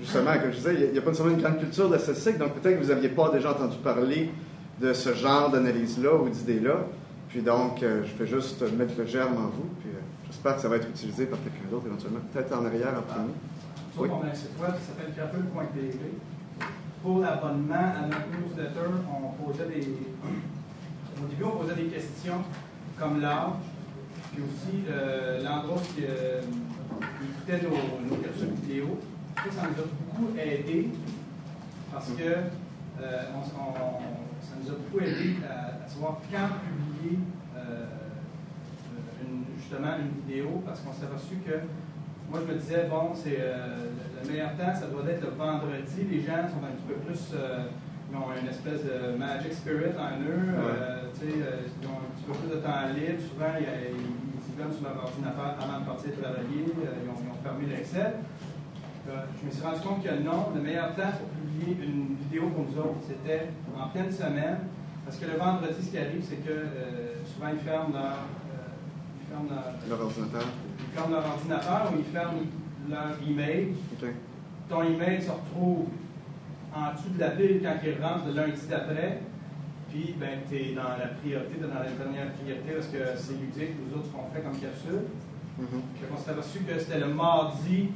[0.00, 2.38] justement, comme je disais, il n'y a, pas nécessairement une grande culture de la statistique.
[2.38, 4.30] Donc peut-être que vous n'aviez pas déjà entendu parler
[4.80, 6.84] de ce genre d'analyse-là ou d'idées-là.
[7.28, 9.68] Puis donc, euh, je fais juste mettre le germe en vous.
[9.80, 12.20] Puis euh, j'espère que ça va être utilisé par quelqu'un d'autre éventuellement.
[12.32, 13.32] Peut-être en arrière, en premier.
[13.96, 15.12] Nous autres, on a un site web qui s'appelle.
[17.02, 19.86] Pour l'abonnement à notre newsletter, on posait des.
[21.22, 22.42] Au début, on posait des questions
[22.98, 23.52] comme l'âge,
[24.32, 26.40] puis aussi euh, l'endroit où euh,
[27.20, 28.98] ils écoutaient nos, nos capsules vidéo.
[29.36, 30.90] Ça, nous a beaucoup aidé
[31.92, 33.44] parce que euh, on-
[34.42, 37.18] ça nous a beaucoup aidé à, à savoir quand publier
[37.56, 37.86] euh,
[39.22, 41.54] une- justement une vidéo parce qu'on s'est aperçu que
[42.30, 45.30] moi, je me disais, bon, c'est euh, le- le meilleur temps, ça doit être le
[45.36, 46.00] vendredi.
[46.10, 47.32] Les gens sont un petit peu plus.
[47.34, 47.64] euh,
[48.10, 50.48] ils ont une espèce de magic spirit en eux.
[50.56, 53.20] euh, tu sais, euh, ils ont un petit peu plus de temps libre.
[53.20, 56.66] Souvent, ils ils viennent sur leur ordinateur avant de partir travailler.
[56.66, 58.12] ils, ont, ils ont fermé l'Excel.
[59.08, 62.48] Euh, je me suis rendu compte que non, le meilleur temps pour publier une vidéo
[62.50, 64.58] pour nous autres, c'était en pleine semaine.
[65.04, 66.56] Parce que le vendredi, ce qui arrive, c'est que
[67.24, 68.18] souvent, ils ferment leur.
[69.20, 70.48] ils ferment leur Leur ordinateur.
[70.78, 72.38] Ils ferment leur ordinateur ou ils ferment
[72.88, 73.68] leur email.
[74.00, 74.08] OK.
[74.68, 75.86] Ton email se retrouve
[76.74, 79.20] en dessous de la pile quand il rentre le lundi d'après.
[79.90, 83.74] Puis, ben, tu es dans la priorité, dans la dernière priorité parce que c'est ludique,
[83.80, 85.08] nous autres, ce qu'on fait comme capsule.
[85.58, 85.82] Mhm.
[85.98, 87.88] Fait qu'on s'est aperçu que c'était le mardi,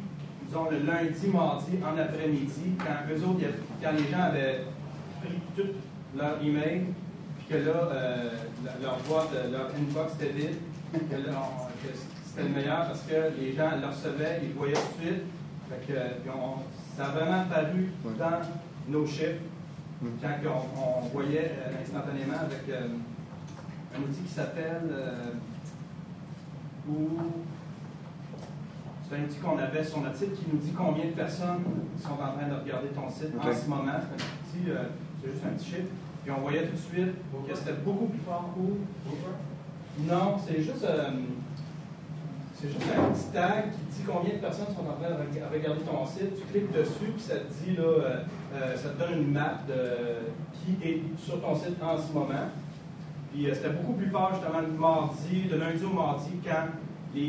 [0.46, 3.44] disons le lundi, mardi, en après-midi, quand eux autres,
[3.82, 4.64] quand les gens avaient
[5.20, 5.68] pris tout
[6.18, 6.86] leur email,
[7.38, 8.30] puis que là, euh,
[8.82, 10.56] leur boîte, leur inbox était vide,
[10.92, 11.92] que là, on- que
[12.34, 15.22] c'était le meilleur parce que les gens le recevaient, ils le voyaient tout de suite.
[15.68, 15.98] Fait que,
[16.30, 16.62] on-
[16.96, 18.12] ça a vraiment paru Ouais.
[18.18, 18.40] dans
[18.88, 19.40] nos chiffres
[20.20, 20.28] quand
[20.76, 22.88] on, on voyait euh, instantanément avec euh,
[23.96, 25.32] un outil qui s'appelle euh,
[26.88, 27.08] ou
[29.08, 31.62] c'est un outil qu'on avait sur notre site qui nous dit combien de personnes
[32.02, 33.92] sont en train de regarder ton site en ce moment.
[34.52, 34.84] C'est euh,
[35.24, 35.88] juste un petit chiffre.
[36.24, 37.14] Puis on voyait tout de suite
[37.48, 38.78] que c'était beaucoup plus fort ou
[40.08, 41.10] non, c'est juste euh,
[42.62, 45.52] c'est juste un petit tag qui dit combien de personnes sont en train de reg-
[45.52, 46.30] regarder ton site.
[46.38, 48.22] Tu cliques dessus, puis ça te dit, là, euh,
[48.54, 50.30] euh, ça te donne une map de
[50.62, 52.46] qui est sur ton site en ce moment.
[53.32, 56.68] Puis euh, c'était beaucoup plus fort justement le mardi, de lundi au mardi, quand
[57.14, 57.28] les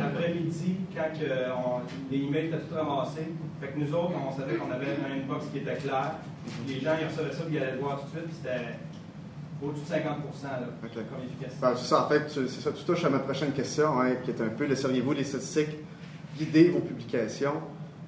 [0.00, 1.10] l'après-midi, quand
[2.10, 3.28] les emails étaient tout ramassés.
[3.60, 6.12] Fait que nous autres, on savait qu'on avait un inbox qui était clair.
[6.68, 8.78] Les gens, ils recevaient ça, puis ils allaient le voir tout de suite, puis c'était
[9.62, 10.04] au-dessus de 50
[10.44, 11.56] là, comme efficacité.
[11.60, 14.30] Ben, c'est ça, en fait, c'est ça, tu touches à ma prochaine question, hein, qui
[14.30, 15.76] est un peu, laisseriez-vous les statistiques
[16.38, 17.54] guider vos publications?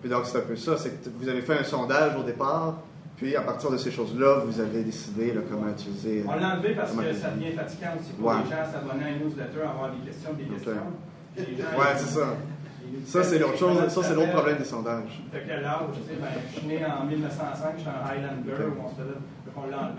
[0.01, 2.79] Puis donc, c'est un peu ça, c'est que vous avez fait un sondage au départ,
[3.17, 6.25] puis à partir de ces choses-là, vous avez décidé là, comment utiliser.
[6.29, 7.21] On l'a enlevé parce que utiliser.
[7.21, 8.35] ça devient fatigant aussi pour Ouais.
[8.45, 10.51] les gens s'abonner à une newsletter, avoir des questions, des Ok.
[10.55, 10.73] questions.
[11.37, 11.45] Ils-
[11.99, 12.27] c'est ça.
[13.05, 15.23] Ça, c'est l'autre chose, ça, c'est l'autre problème des sondages.
[15.33, 18.59] Fait que là, je sais, ben, je suis né en 1905, j'étais un Highlander, Ok.
[18.77, 19.93] où on se faisait, fait qu'on l'a.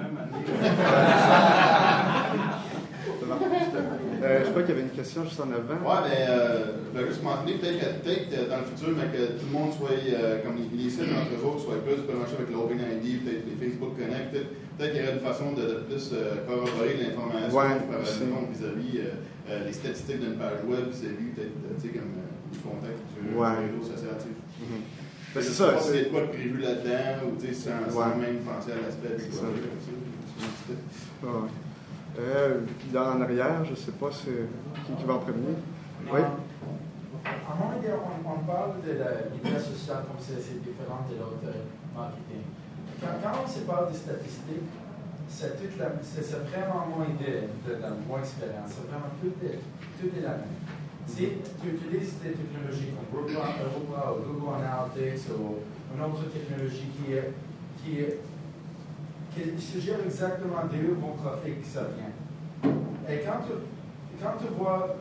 [4.21, 5.80] Euh, je crois qu'il y avait une question juste en avant.
[5.82, 9.08] Ouais, mais euh, je vais juste mentionner peut-être que peut-être que dans le futur, mais
[9.17, 12.04] que tout le monde soit, euh, comme les, les sites entre eux autres, soient plus
[12.04, 15.73] branchés avec l'OpenID, peut-être les Facebook Connect, peut-être qu'il y aurait une façon de, de
[15.88, 19.08] plus euh, corroborer l'information Ouais, exemple, vis-à-vis euh,
[19.49, 22.12] euh, les statistiques d'une page web, vis-à-vis peut-être, euh, tu sais, comme
[22.52, 23.70] les contacts sur Ouais.
[23.82, 24.16] sociaux.
[24.18, 24.66] tu sais.
[24.66, 24.82] Mhm.
[25.36, 27.86] Ben, c'est Je ça, sais pas c'est- quoi de prévu là-dedans, ou tu sais, sans,
[27.92, 28.16] sans Ouais.
[28.18, 29.42] même penser à l'aspect C'est des ça.
[29.46, 30.74] comme ça.
[31.28, 31.50] Ouais, ouais.
[32.20, 32.60] Euh,
[32.92, 34.50] dans, en arrière, je sais pas c'est
[34.86, 35.54] qui, qui va en premier?
[36.12, 36.20] Oui.
[37.26, 41.16] À mon idée, on, on parle de la- l'idée sociale comme c'est c'est différent de
[41.20, 41.62] l'autre euh,
[41.96, 42.42] marketing.
[43.00, 44.66] Quand, quand on se parle des statistiques,
[45.30, 48.74] c'est toute la- c'est c'est vraiment mon idée de, de mon expérience.
[48.74, 49.60] C'est vraiment tout est,
[50.02, 50.58] tout est la même.
[51.10, 51.28] Si
[51.60, 55.58] tu utilises des technologies comme Google, Google, ou Google Analytics ou
[55.95, 57.34] une autre technologie qui, est,
[57.82, 58.19] qui, est,
[59.34, 62.72] qui suggère exactement d'où mon trafic ça vient.
[63.10, 63.54] Et quand tu,
[64.22, 64.95] quand tu vois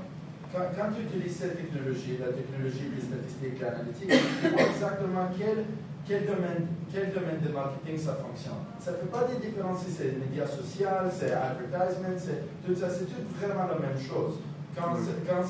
[0.53, 5.65] quand, quand tu utilises cette technologie, la technologie des statistiques analytiques, tu vois exactement quel,
[6.09, 8.65] quel, domaine, quel domaine de marketing ça fonctionne.
[8.81, 12.75] Ça ne fait pas de différence si c'est les médias sociaux, c'est advertisement, c'est tout
[12.75, 14.41] ça, c'est tout vraiment la même chose.
[14.75, 14.97] Quand,
[15.29, 15.45] quand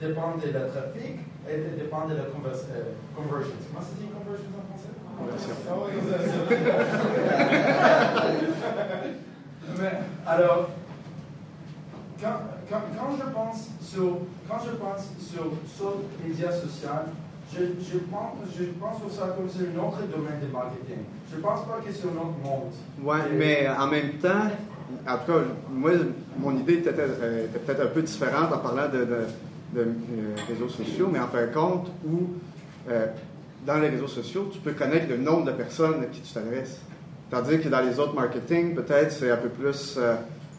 [0.00, 2.30] dépend de la trafic et dépend de la euh,
[3.16, 3.54] conversion.
[3.68, 4.92] Comment ça dit conversion en français?
[5.18, 5.56] Conversion.
[5.68, 5.74] Ah
[9.78, 9.92] Mais,
[10.26, 10.70] alors,
[12.20, 12.36] quand,
[12.68, 16.88] quand, quand je pense sur, quand je pense sur, sur les médias sociaux,
[17.52, 21.04] je, je, pense, je pense sur ça comme c'est un autre domaine de marketing.
[21.30, 22.72] Je ne pense pas que c'est un autre monde.
[23.02, 24.48] Ouais, Et- mais en même temps,
[25.08, 25.38] en tout cas,
[25.70, 25.90] moi,
[26.38, 29.26] mon idée était, était peut-être un peu différente en parlant de, de-
[29.74, 29.84] de, euh,
[30.48, 32.28] réseaux sociaux, mais en fin de compte, où
[32.90, 33.06] euh,
[33.66, 36.80] dans les réseaux sociaux, tu peux connaître le nombre de personnes à qui tu t'adresses.
[37.30, 40.16] Tandis que dans les autres marketing, peut-être c'est un peu plus euh,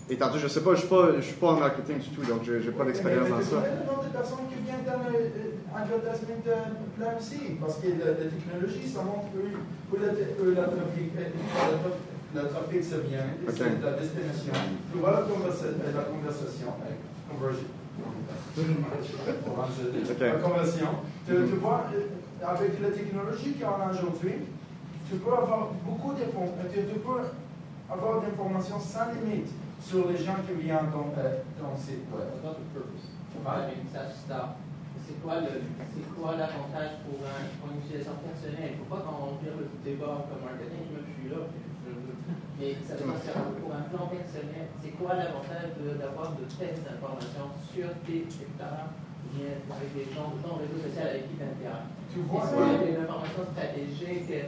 [0.10, 0.40] étendu.
[0.40, 2.54] Je sais pas, je suis pas, je suis pas en marketing du tout, donc je
[2.54, 3.56] n'ai pas d'expérience Mais- dans mais ça.
[3.58, 6.36] Connais le nombre de personnes qui viennent dans l'advertisement
[6.96, 9.44] plein aussi, parce que la, la technologie, ça montre où,
[9.92, 11.28] où, la, où la trafic, euh,
[12.34, 12.42] la
[13.04, 13.56] vient, et Ok.
[13.58, 14.54] c'est la destination.
[14.96, 16.96] Vois la, conversa- euh, la conversation, euh,
[17.28, 17.68] conversion.
[18.58, 20.20] Ok.
[20.20, 20.88] La conversion.
[21.26, 24.36] Tu, tu vois, euh, avec la technologie qu'on a aujourd'hui,
[25.10, 27.22] tu peux avoir beaucoup d'informations, tu, tu peux
[27.90, 32.28] avoir d'informations sans limite sur les gens qui viennent dans euh, ton site web.
[32.44, 33.06] Not the purpose.
[33.46, 34.56] Avec ça start.
[35.08, 35.52] C'est quoi le,
[35.92, 38.76] c'est quoi l'avantage pour un, pour une utilisation personnelle?
[38.76, 41.42] Il ne faut pas qu'on vire le débat comme marketing, je suis là.
[42.62, 43.26] Mais ça se passe
[43.58, 44.70] pour un plan personnel.
[44.86, 48.94] C'est quoi l'avantage de- d'avoir de telles informations sur tes secteurs,
[49.34, 51.90] bien avec des gens, ton réseau social avec qui tu interagis?
[52.14, 54.46] Tu vois, Est-ce qu'il y a des informations stratégiques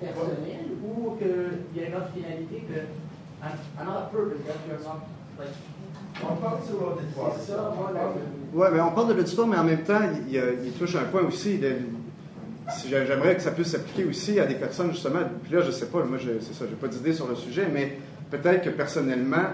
[0.00, 2.80] personnelles ou qu'il y a une autre finalité que
[3.78, 5.04] another purpose that you're not
[5.38, 5.54] like
[6.22, 7.32] on parle sur l'auditoire.
[7.38, 7.52] c'est
[8.54, 11.04] Oui, mais on parle de l'auditoire, mais en même temps, il, il- il touche un
[11.04, 11.58] point aussi.
[11.58, 11.76] de-
[12.88, 15.20] J'aimerais que ça puisse s'appliquer aussi à des personnes, justement.
[15.42, 17.66] Puis là, je sais pas, moi, je- c'est ça, j'ai pas d'idée sur le sujet,
[17.72, 17.98] mais
[18.30, 19.44] peut-être que personnellement,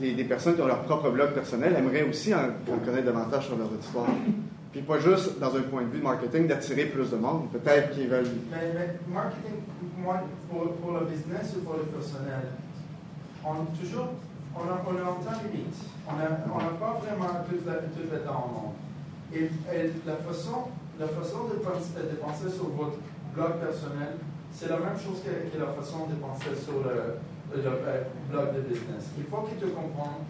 [0.00, 2.38] les, des personnes qui ont leur propre blog personnel aimeraient aussi en,
[2.72, 4.06] en connaître davantage sur leur auditoire.
[4.72, 7.50] Puis pas juste dans un point de vue de marketing d'attirer plus de monde.
[7.52, 8.26] Peut-être qu'ils veulent.
[8.50, 9.54] Mais, mais marketing,
[10.50, 12.48] pour, pour le business ou pour le personnel,
[13.44, 14.08] on toujours,
[14.54, 15.74] on a, on a un temps limite.
[16.08, 16.16] On
[16.58, 18.74] n'a pas vraiment tout le, tout le temps au monde.
[19.34, 19.50] Et
[20.06, 22.98] la, façon, la façon de penser, sur votre
[23.34, 24.18] blog personnel,
[24.52, 27.22] c'est la même chose que, la façon de penser sur le,
[27.54, 29.14] euh, blog de business.
[29.16, 30.26] Il faut que tu comprennes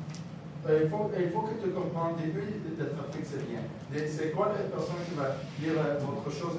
[0.69, 3.63] euh, il, faut, il faut que tu comprennes début de, trafic, c'est bien.
[4.07, 6.59] C'est quoi la personne qui va lire euh, votre chose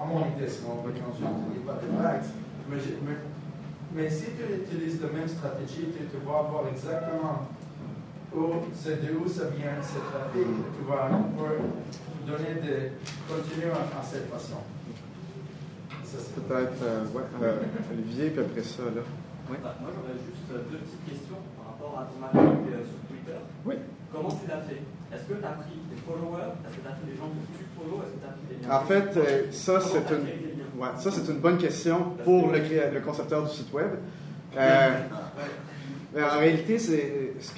[0.00, 2.34] À mon idée, sinon, quand je ne dis pas de facts.
[3.92, 7.46] Mais, si tu utilises la même stratégie, tu, tu vas voir exactement
[8.34, 10.46] où, de où ça vient, ce trafic.
[10.46, 11.10] Tu vas
[12.30, 12.92] donner des.
[13.28, 14.62] continuer à, à cette façon.
[16.04, 16.82] Ça, c'est- Peut-être.
[16.82, 17.62] euh, ouais, euh,
[17.92, 19.02] Olivier, puis après ça, là.
[19.50, 19.56] Oui.
[19.62, 22.98] Bah, moi, j'aurais juste euh, deux petites questions par rapport à ton marketing euh, sur
[23.10, 23.38] Twitter.
[23.66, 23.74] Oui.
[24.12, 24.82] Comment tu l'as fait?
[25.12, 26.54] Est-ce que tu as pris des followers?
[26.66, 28.46] Est-ce que tu as pris des gens que tu follow Est-ce que tu as pris
[28.50, 28.74] des liens?
[28.74, 30.26] En fait, euh, ça, c'est une.
[30.80, 33.90] Ouais, ça, c'est une bonne question pour le, le concepteur du site web.
[34.56, 34.90] Euh,
[36.14, 37.52] mais en réalité, c'est ce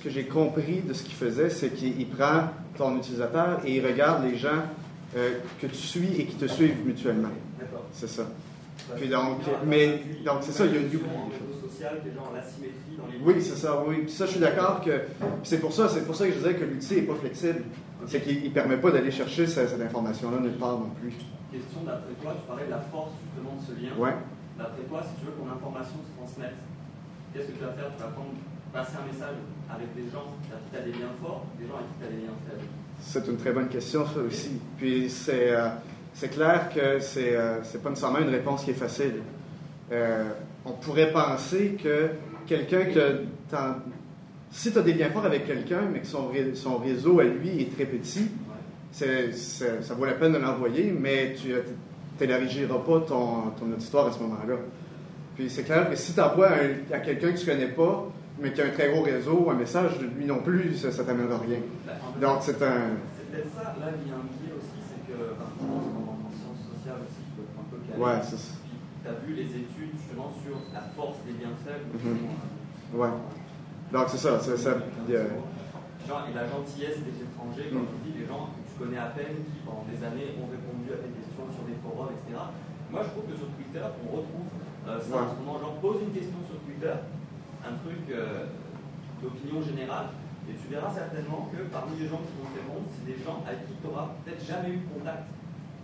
[0.00, 3.86] que j'ai compris de ce qu'il faisait, c'est qu'il il prend ton utilisateur et il
[3.86, 4.62] regarde les gens
[5.16, 7.28] euh, que tu suis et qui te suivent mutuellement.
[7.58, 7.84] D'accord.
[7.92, 8.24] C'est ça.
[8.96, 12.96] Puis donc, mais- donc, c'est ça, il y a une- social, des gens en asymétrie
[12.98, 14.02] dans les Oui, c'est ça, oui.
[14.02, 14.90] Puis ça, je suis d'accord que.
[14.90, 17.62] puis c'est pour ça, c'est pour ça que je disais que l'outil n'est pas flexible.
[18.06, 21.12] C'est qu'il ne permet pas d'aller chercher cette, cette information-là nulle part non plus.
[21.50, 23.96] Question d'après toi, tu parlais de la force justement de ce lien.
[23.96, 24.12] Ouais.
[24.58, 26.54] D'après toi, si tu veux que ton information se transmette,
[27.34, 28.30] qu'est-ce que tu vas faire Tu vas prendre,
[28.72, 29.36] passer un message
[29.70, 32.04] avec des gens à qui tu as des liens forts, des gens avec qui tu
[32.06, 32.68] as des liens faibles?
[33.00, 34.60] C'est une très bonne question, ça aussi.
[34.78, 35.68] Puis c'est euh,
[36.14, 39.16] c'est clair que c'est euh, c'est pas nécessairement une réponse qui est facile.
[39.92, 40.30] Euh,
[40.64, 42.10] on pourrait penser que
[42.46, 43.76] quelqu'un que t'en-
[44.50, 47.24] si tu as des liens forts avec quelqu'un, mais que son, ré- son réseau à
[47.24, 48.28] lui est très petit,
[48.92, 51.52] c'est- c'est- ça vaut la peine de l'envoyer, mais tu
[52.20, 54.54] n'élargiras pas ton, ton auditoire à ce moment-là.
[55.34, 56.50] Puis c'est clair que si tu envoies
[56.92, 58.06] à quelqu'un que tu connais pas,
[58.38, 61.38] mais qui a un très gros réseau, un message, lui non plus, ça, ça t'amènera
[61.38, 61.58] rien.
[62.20, 62.98] Donc c'est un.
[63.18, 66.30] C'est peut-être ça, là, il y a un biais aussi, c'est que, pense qu'en en
[66.30, 67.98] sciences sociales aussi, je peux être un peu calé.
[67.98, 68.54] Ouais, c'est ça.
[69.02, 71.90] Tu as vu les études justement sur la force des liens faibles.
[71.92, 71.98] Mhm.
[71.98, 72.38] justement,
[72.94, 73.14] Ouais.
[73.92, 74.38] Donc c'est ça.
[74.40, 74.74] c'est ça.
[75.08, 75.34] Il y a-
[76.04, 79.08] Genre, et la gentillesse des étrangers, comme tu dis, les gens que tu connais à
[79.16, 82.36] peine, qui pendant des années ont répondu à tes questions sur des forums, etc.
[82.92, 84.44] Moi, je trouve que sur Twitter, on retrouve
[84.88, 85.58] euh, ça en ce moment.
[85.60, 86.94] Genre, pose une question sur Twitter,
[87.64, 88.46] un truc euh,
[89.22, 90.12] d'opinion générale,
[90.48, 93.40] et tu verras certainement que parmi les gens qui vont te répondre, c'est des gens
[93.48, 95.24] à qui tu n'auras peut-être jamais eu contact,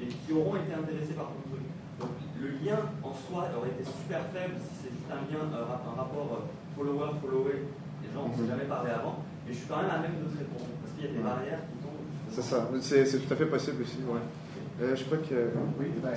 [0.00, 1.64] et qui auront été intéressés par ton truc.
[2.00, 5.64] Donc, le lien en soi aurait été super faible si c'est juste un lien, euh,
[5.64, 7.68] un rapport euh, follower-follower.
[8.00, 8.48] Les gens ne s'est Mhm.
[8.48, 9.20] jamais parlé avant.
[9.46, 10.64] Mais je suis quand même à même de te répondre.
[10.80, 11.24] Parce qu'il y a des Ouais.
[11.24, 12.00] barrières qui tombent.
[12.32, 12.68] C'est ça.
[12.80, 13.98] C'est tout à fait possible aussi.
[14.08, 14.24] Ouais.
[14.82, 15.50] Euh, je crois que.
[15.78, 16.10] Oui, ben.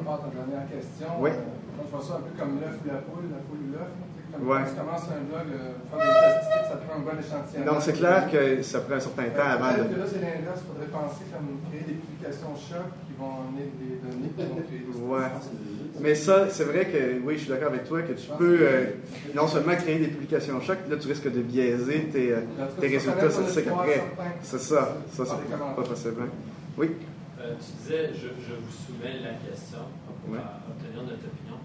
[0.00, 1.06] On part ta dernière question.
[1.20, 1.30] Oui.
[1.30, 1.34] Euh,
[1.76, 3.90] moi, je vois ça un peu comme l'œuf ou la poule, la poule ou l'œuf.
[4.28, 4.60] Comme Ouais.
[4.60, 7.64] quand tu commences un blog, euh, faire des statistiques, ça prend un bon échantillon.
[7.64, 9.94] Non, c'est clair que ça prend un certain temps avant Peut-être de.
[9.94, 10.60] que là, c'est l'inverse.
[10.60, 14.60] Il faudrait penser comme créer des publications choc qui vont amener des données qui vont
[14.68, 15.28] créer des Ouais.
[15.32, 16.02] statistiques.
[16.04, 18.84] Mais ça, c'est vrai que, oui, je suis d'accord avec toi, que tu peux euh,
[19.34, 22.40] non seulement créer des publications choc, là, tu risques de biaiser tes, euh,
[22.78, 23.48] tes résultats, qu'après.
[23.64, 23.72] certain.
[24.42, 24.92] C'est ça.
[25.14, 26.22] Ça, c'est pas possible.
[26.76, 26.90] Oui.
[27.48, 30.38] Euh, tu disais, je, je vous soumets la question pour Ouais.
[30.68, 31.56] obtenir notre opinion.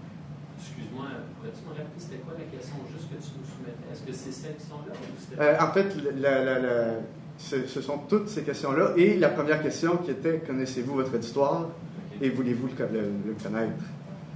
[0.56, 3.84] Excuse-moi, pourrais-tu me rappeler c'était quoi la question juste que tu nous soumettais?
[3.92, 6.94] Est-ce que c'est celles qui sont là ou Euh, en fait, la- la- la-
[7.36, 8.94] ce, ce sont toutes ces questions-là.
[8.96, 12.22] Et la première question qui était Connaissez-vous votre auditoire Ok.
[12.22, 13.84] et voulez-vous le, co- le- le connaître?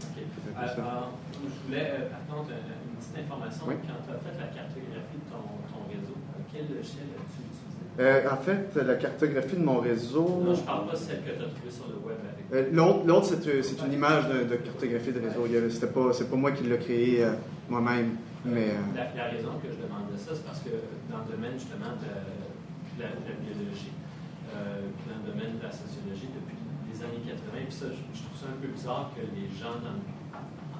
[0.00, 0.26] C'était
[0.58, 3.62] Euh, je voulais, euh, par contre, une petite information.
[3.68, 3.74] Oui.
[3.86, 7.47] Quand tu as fait la cartographie de ton, ton réseau, euh, quel logiciel as-tu?
[7.98, 10.42] Euh, en fait, la cartographie de mon réseau.
[10.44, 12.46] Non, je parle pas de celle que tu as trouvée sur le web avec.
[12.54, 15.46] Euh, L'autre, l'autre, c'est, euh, c'est une image de, de cartographie de réseau.
[15.50, 17.32] Il C'était pas, c'est pas moi qui l'ai créé euh,
[17.68, 20.70] moi-même, mais La, la raison que je demandais ça, c'est parce que
[21.10, 23.90] dans le domaine justement de, la, de la biologie,
[24.54, 26.54] dans le domaine de la sociologie, depuis
[26.94, 29.74] les années 80, puis ça, je, je trouve ça un peu bizarre que les gens
[29.82, 29.98] dans,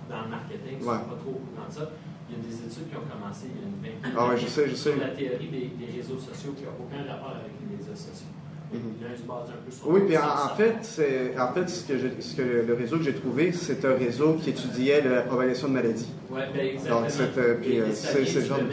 [0.07, 1.03] dans le marketing ne Ouais.
[1.03, 1.91] soient pas trop au courant de ça.
[2.31, 4.37] Il y a des études qui ont commencé il y a une vingtaine Ah ouais,
[4.37, 4.93] je sais, je sais.
[4.93, 8.27] sur la théorie des, des réseaux sociaux qui n'a aucun rapport avec les réseaux sociaux.
[8.71, 12.43] Se base un peu sur Oui, puis en, fait, c'est, en fait ce, que ce
[12.43, 16.11] le, le réseau que j'ai trouvé, c'est un réseau qui étudiait la propagation de maladies.
[16.31, 17.01] Oui, ben exactement.
[17.01, 18.65] Donc, c'est, euh, puis, euh, c'est- du genre de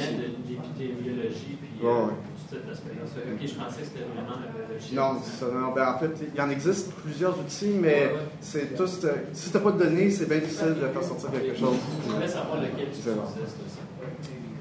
[0.49, 2.11] l'épidémiologie, puis euh, ouais.
[2.55, 3.03] Cet aspect-là.
[3.05, 4.95] Ok, je pensais que c'était vraiment le.
[4.95, 8.19] Non, ça, non, ben, en fait, il y en existe plusieurs outils, mais Ouais, ouais.
[8.41, 9.03] c'est tous.
[9.05, 11.77] euh, si tu n'as pas de données, c'est bien difficile de faire sortir quelque chose.
[12.07, 13.11] Je voulais savoir lequel tu ça.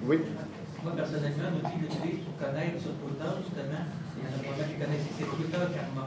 [0.06, 0.18] Oui.
[0.82, 3.82] Moi, personnellement, l'outil que j'utilise pour connaître sur Twitter, justement,
[4.16, 6.04] il y en a pas mal qui connaissent, c'est Twitter Karma.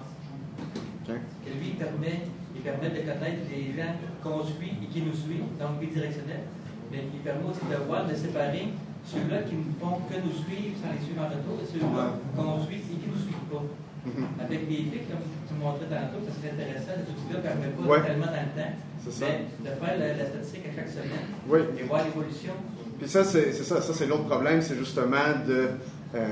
[1.09, 1.15] Ok.
[1.43, 2.17] Que lui, il permet,
[2.53, 6.45] il permet de connaître les gens qu'on suit et qui nous suivent, donc bidirectionnel.
[6.91, 8.69] Mais il permet aussi de voir, de séparer
[9.07, 12.59] ceux-là qui ne font que nous suivre sans les suivre en retour et ceux-là qu'on
[12.67, 13.63] suit et qui ne nous suivent pas.
[14.07, 14.27] Mhm.
[14.39, 16.95] Avec les clics, comme tu montrais tantôt, ça serait intéressant.
[16.95, 18.01] Cet outil-là ne permet pas Ouais.
[18.07, 21.59] tellement dans le temps, mais de faire la, la statistique à chaque semaine Oui.
[21.79, 22.53] et voir l'évolution.
[22.99, 25.69] Puis ça, c'est ça, ça c'est l'autre problème, c'est justement de,
[26.15, 26.25] euh,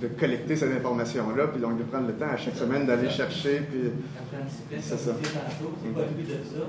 [0.00, 3.60] de collecter cette information-là, puis donc de prendre le temps à chaque semaine d'aller chercher,
[3.68, 3.90] puis
[4.80, 4.96] C'est ça.
[4.98, 5.12] c'est
[5.94, 6.64] pas le but de ça.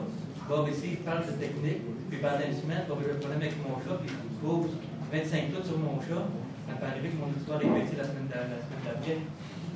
[0.50, 3.56] Bob ici, il parle de technique, puis pendant une semaine, a eu un problème avec
[3.64, 4.72] mon chat, puis il pose
[5.14, 6.26] 25 toutes sur mon chat.
[6.66, 9.22] Ça peut arriver que mon histoire est vexée la semaine d'a- la semaine d'après.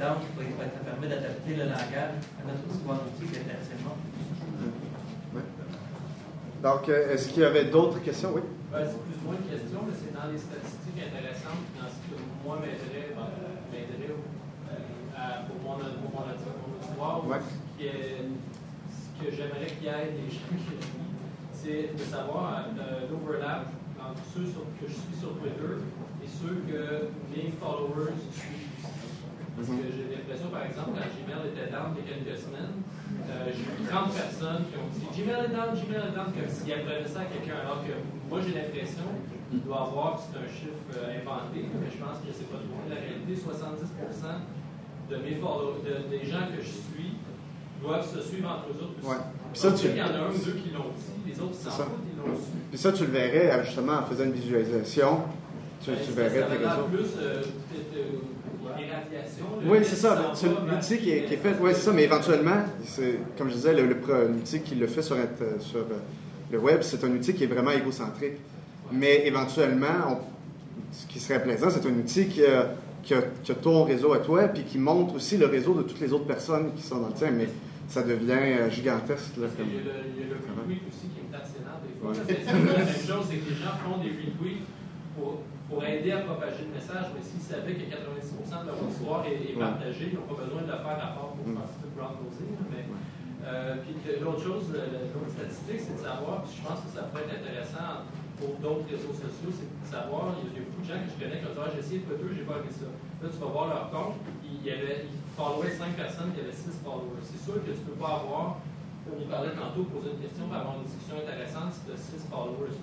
[0.01, 3.93] Donc, ça permet d'adapter le langage à notre histoire aussi, qui est assez bon.
[6.63, 8.31] Donc, euh, est-ce qu'il y avait d'autres questions?
[8.33, 8.41] Oui.
[8.71, 12.01] Ben, c'est plus ou moins une question, mais c'est dans les statistiques intéressantes, dans ce
[12.09, 13.29] que moi m'aiderait, ben,
[13.69, 17.37] m'aiderait euh, à- pour mon, pour mon, auditoire, Ouais.
[17.45, 18.25] ce, qui est-
[18.89, 20.73] ce que j'aimerais qu'il y ait des gens qui
[21.53, 23.65] c'est de savoir euh, l'overlap
[24.09, 25.73] entre ceux sur- que je suis sur Twitter
[26.23, 26.81] et ceux que
[27.33, 28.71] mes followers suivent.
[29.57, 32.77] Parce que j'ai l'impression, par exemple, quand Gmail était down il y a quelques semaines,
[33.25, 36.45] euh, j'ai eu 30 personnes qui ont dit Gmail est down, Gmail est down, comme
[36.53, 37.57] s'ils apprenaient ça à quelqu'un.
[37.65, 37.93] Alors que
[38.29, 39.09] moi, j'ai l'impression
[39.49, 42.69] qu'il doit avoir, c'est un chiffre euh, inventé, mais je pense que c'est pas de
[42.85, 43.33] la réalité.
[43.33, 44.45] 70%
[45.09, 47.17] de mes followers, de- des gens que je suis,
[47.81, 49.09] doivent se suivre entre eux autres aussi.
[49.09, 49.23] Ouais.
[49.53, 51.37] Puis ça, Donc, tu- Il y en a un ou deux qui l'ont dit, les
[51.41, 52.06] autres, s'en foutent.
[52.69, 55.19] Puis ça, tu le verrais euh, justement en faisant une visualisation.
[55.83, 56.83] Tu, Ben, tu verrais tes réseaux.
[56.91, 57.41] plus euh,
[57.95, 58.01] euh,
[59.65, 60.31] Oui, c'est ça.
[60.35, 61.61] C'est l'outil qui est, qui est ben, fait.
[61.61, 61.91] Oui, c'est ça.
[61.93, 62.63] Mais éventuellement,
[63.37, 65.25] comme je disais, l'outil qui le fait sur, euh,
[66.51, 68.33] le web, c'est un outil qui est vraiment égocentrique.
[68.91, 70.17] Mais éventuellement, on-
[70.93, 72.69] ce qui serait plaisant, c'est un outil qui a,
[73.03, 75.83] qui, a, qui a ton réseau à toi, puis qui montre aussi le réseau de
[75.83, 77.29] toutes les autres personnes qui sont dans le tien.
[77.31, 77.47] Mais
[77.87, 79.37] ça devient euh, gigantesque.
[79.37, 79.69] Là, comme...
[79.71, 82.11] y a le, il y a le retweet aussi qui ses nerfs des fois.
[82.11, 82.23] Ouais.
[82.27, 84.63] C'est la même chose, c'est que les gens font des retweets
[85.15, 89.21] pour, pour aider à propager le message, mais s'ils savaient que 90% de leur histoire
[89.25, 91.55] est, est partagée, ils n'ont pas besoin de le faire à part pour Mm.
[91.57, 92.07] faire ce là,
[92.71, 92.83] Mais,
[93.47, 97.23] euh, puis l'autre chose, l'autre statistique, c'est de savoir, puis je pense que ça pourrait
[97.31, 98.03] être intéressant
[98.35, 101.09] pour d'autres réseaux sociaux, c'est de savoir, il y a- il beaucoup de gens que
[101.09, 102.85] je connais qui ont dit Ah, j'ai essayé Twitter, j'ai pas aimé ça.
[102.91, 106.81] Là, tu vas voir leur compte, il avait, ils followaient 5 personnes qui avaient 6
[106.83, 107.21] followers.
[107.21, 108.57] C'est sûr que tu peux pas avoir,
[109.05, 112.01] on y parlait tantôt, poser une question, pour avoir une discussion intéressante si tu as
[112.01, 112.73] 6 followers.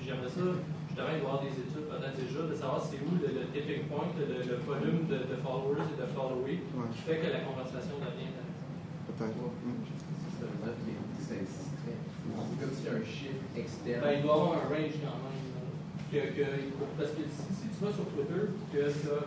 [0.00, 0.46] J'aimerais ça,
[0.88, 3.42] justement, il doit y avoir des études peut-être déjà, de savoir c'est où le, le
[3.50, 6.88] tipping point, le, le volume de, de followers et de following Ouais.
[6.94, 8.62] qui fait que la conversation devient intéressante.
[9.10, 9.42] Peut-être.
[11.32, 14.00] C'est comme si un chiffre externe.
[14.02, 15.40] Ben, il doit y avoir un range quand même.
[16.12, 18.78] Que, que- parce que si, si tu vas sur Twitter, que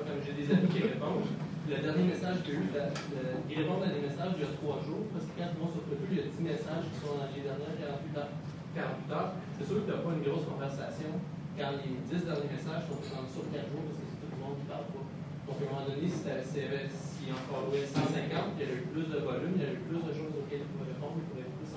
[0.05, 1.25] comme j'ai des amis qui répondent,
[1.69, 4.47] le dernier message que j'ai eu, la- le- ils répondent à des messages il y
[4.47, 6.85] a trois jours, parce que quand tu vas sur Twitter, il y a 10 messages
[6.93, 8.33] qui sont dans les dernières 48 heures.
[8.77, 9.31] 48 heures.
[9.57, 11.11] C'est sûr que tu n'as pas une grosse conversation
[11.57, 14.39] quand les 10 derniers messages sont rendus sur 4 jours, parce que c'est tout le
[14.41, 15.05] monde qui parle pas.
[15.45, 18.85] Donc, à un moment donné, si, y si on followait 150, il y aurait eu
[18.89, 21.25] plus de volume, il y aurait eu plus de choses auxquelles il pourrait répondre, il
[21.29, 21.69] pourrait plus.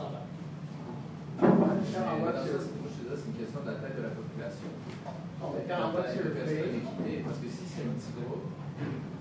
[1.39, 4.03] Mais dans ça, c'est- moi, je te dis, c'est une question de la tête de
[4.03, 4.69] la population.
[5.39, 5.63] On le
[5.95, 6.19] Parce fait.
[6.19, 8.49] que parce que si c'est un petit groupe,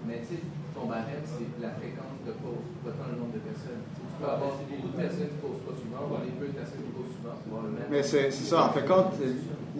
[0.08, 0.42] mais tu sais,
[0.74, 3.84] ton barème, c'est la fréquence de pause, pas tant le nombre de personnes.
[3.92, 6.48] Tu sais, tu peux avoir beaucoup de personnes qui posent pas souvent, ou aller peu
[6.48, 7.88] de personnes qui posent souvent, tu vas le même.
[7.92, 9.14] Mais c'est c'est ça, en fait, compte,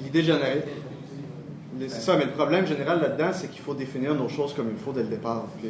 [0.04, 0.64] l'idée générale.
[1.80, 4.78] C'est ça, mais le problème général là-dedans, c'est qu'il faut définir nos choses comme il
[4.82, 5.46] faut dès le départ.
[5.62, 5.70] Puis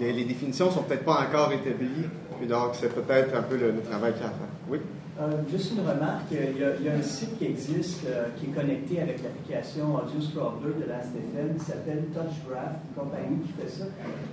[0.00, 2.06] les, les définitions sont peut-être pas encore établies,
[2.38, 4.52] puis donc c'est peut-être un peu le, le travail qu'il y a à faire.
[4.68, 4.80] Oui?
[5.18, 8.28] Euh, juste une remarque, il y, a, il y a un site qui existe euh,
[8.36, 13.52] qui est connecté avec l'application Audio Scrobbler de l'ASTFM qui s'appelle TouchGraph, une compagnie qui
[13.56, 13.84] fait ça,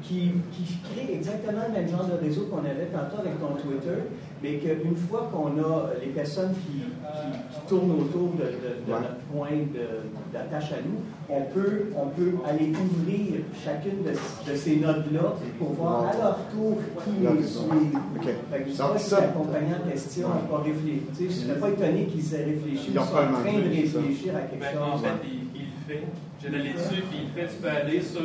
[0.02, 4.12] qui, qui crée exactement le même genre de réseau qu'on avait tantôt avec ton Twitter,
[4.44, 8.92] mais qu'une fois qu'on a les personnes qui, qui, qui tournent autour de, de- de
[8.92, 9.00] Ouais.
[9.00, 14.56] notre point de- d'attache à nous, on peut, on peut aller ouvrir chacune de, de
[14.58, 17.62] ces nodes-là pour voir à leur tour qui les réseau.
[17.62, 17.98] suit.
[18.18, 18.26] OK.
[18.52, 21.02] Fait que je sais Donc pas en question n'a pas réfléchi.
[21.18, 22.90] Tu sais, je ne serais pas étonné qu'ils aient réfléchi.
[22.92, 24.84] Ils ont Ils sont en train de réfléchir à quelque Ben, chose.
[24.94, 26.04] en fait, il, il le fait.
[26.42, 27.48] J'ai allé dessus, puis il le fait.
[27.56, 28.22] Tu peux aller sur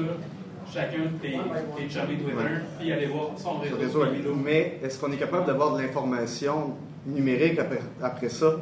[0.73, 1.31] chacun de tes,
[1.77, 2.61] tes chummies Twitter, Ouais.
[2.79, 4.05] puis aller voir son réseau.
[4.45, 6.75] Mais est-ce qu'on est capable d'avoir de l'information
[7.07, 8.53] numérique après, après ça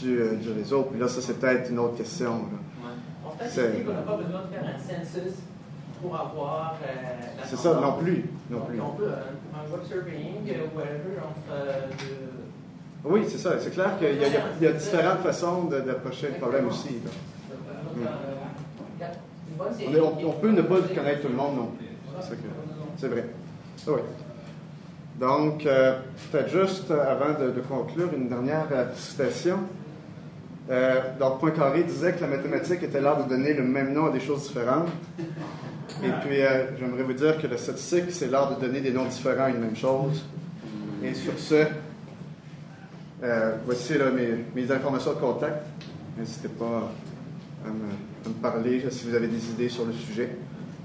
[0.00, 0.82] du, euh, du réseau?
[0.90, 2.30] Puis là, ça, c'est peut-être une autre question.
[2.32, 2.88] là.
[3.26, 5.34] En fait, C'est- l'idée qu'on n'a pas besoin de faire un census
[6.00, 6.86] pour avoir euh,
[7.40, 8.24] la C'est ça, non plus.
[8.50, 8.80] Non Donc, plus.
[8.80, 12.12] on peut, un, un web surveying, euh, whatever, on fait de...
[13.04, 13.52] Oui, c'est ça.
[13.60, 14.28] C'est clair qu'il y, y a-
[14.60, 17.00] il y a différentes façons de- d'approcher le problème aussi.
[17.04, 17.10] là.
[17.98, 18.34] euh,
[19.58, 19.94] On, série.
[19.96, 21.86] est- on- on peut ne pas connaître tout le monde non plus.
[22.96, 23.24] C'est vrai.
[23.86, 24.00] Ah oui.
[25.20, 25.98] Donc, euh,
[26.30, 29.58] peut-être juste avant de, de conclure, une dernière euh, citation.
[30.70, 34.10] Euh, donc, Poincaré disait que la mathématique était l'art de donner le même nom à
[34.10, 34.88] des choses différentes.
[36.02, 39.04] Et puis, euh, j'aimerais vous dire que la statistique, c'est l'art de donner des noms
[39.06, 40.24] différents à une même chose.
[41.02, 41.64] Et sur ce,
[43.64, 45.64] voici là, mes, mes informations de contact.
[46.18, 46.90] N'hésitez pas
[47.64, 47.92] à me,
[48.28, 50.30] me parler si vous avez des idées sur le sujet.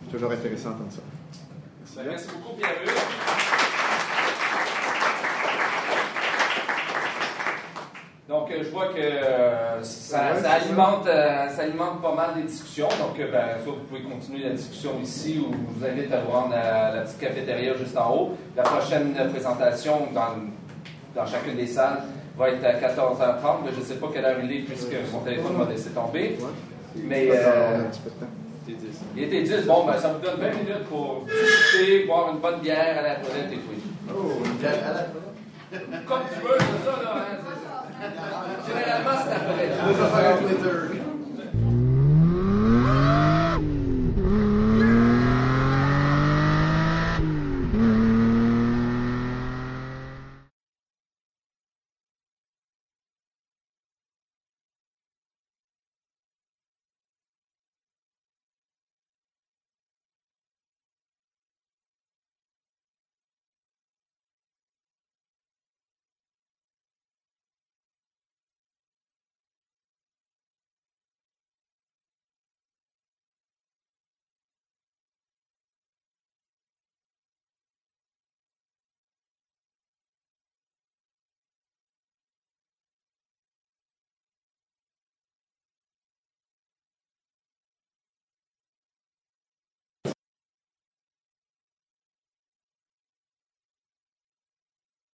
[0.05, 2.01] C'est toujours intéressant d'entendre ça.
[2.05, 2.91] Merci beaucoup, Pierre-Hugues.
[8.31, 10.19] Donc, euh, je vois que euh, ça,
[10.49, 12.87] alimente, euh, ça alimente pas mal les discussions.
[12.87, 16.31] Donc, euh, ben, vous pouvez continuer la discussion ici ou je vous invite à vous
[16.31, 18.37] rendre à la petite cafétéria juste en haut.
[18.55, 20.37] La prochaine présentation dans,
[21.13, 22.03] dans chacune des salles
[22.37, 23.69] va être à 14h30.
[23.75, 26.37] Je ne sais pas quelle heure il est puisque mon téléphone va laisser tomber.
[26.95, 27.83] Mais euh,
[29.15, 29.65] il était 10.
[29.65, 33.15] Bon, ben, ça vous donne 20 minutes pour discuter, boire une bonne bière à la
[33.15, 33.71] toilette et tout.
[34.09, 36.05] Oh, une bière à la toilette.
[36.05, 37.11] Comme tu veux, c'est ça, là.
[37.15, 37.41] Hein,
[38.67, 41.00] Généralement, c'est après.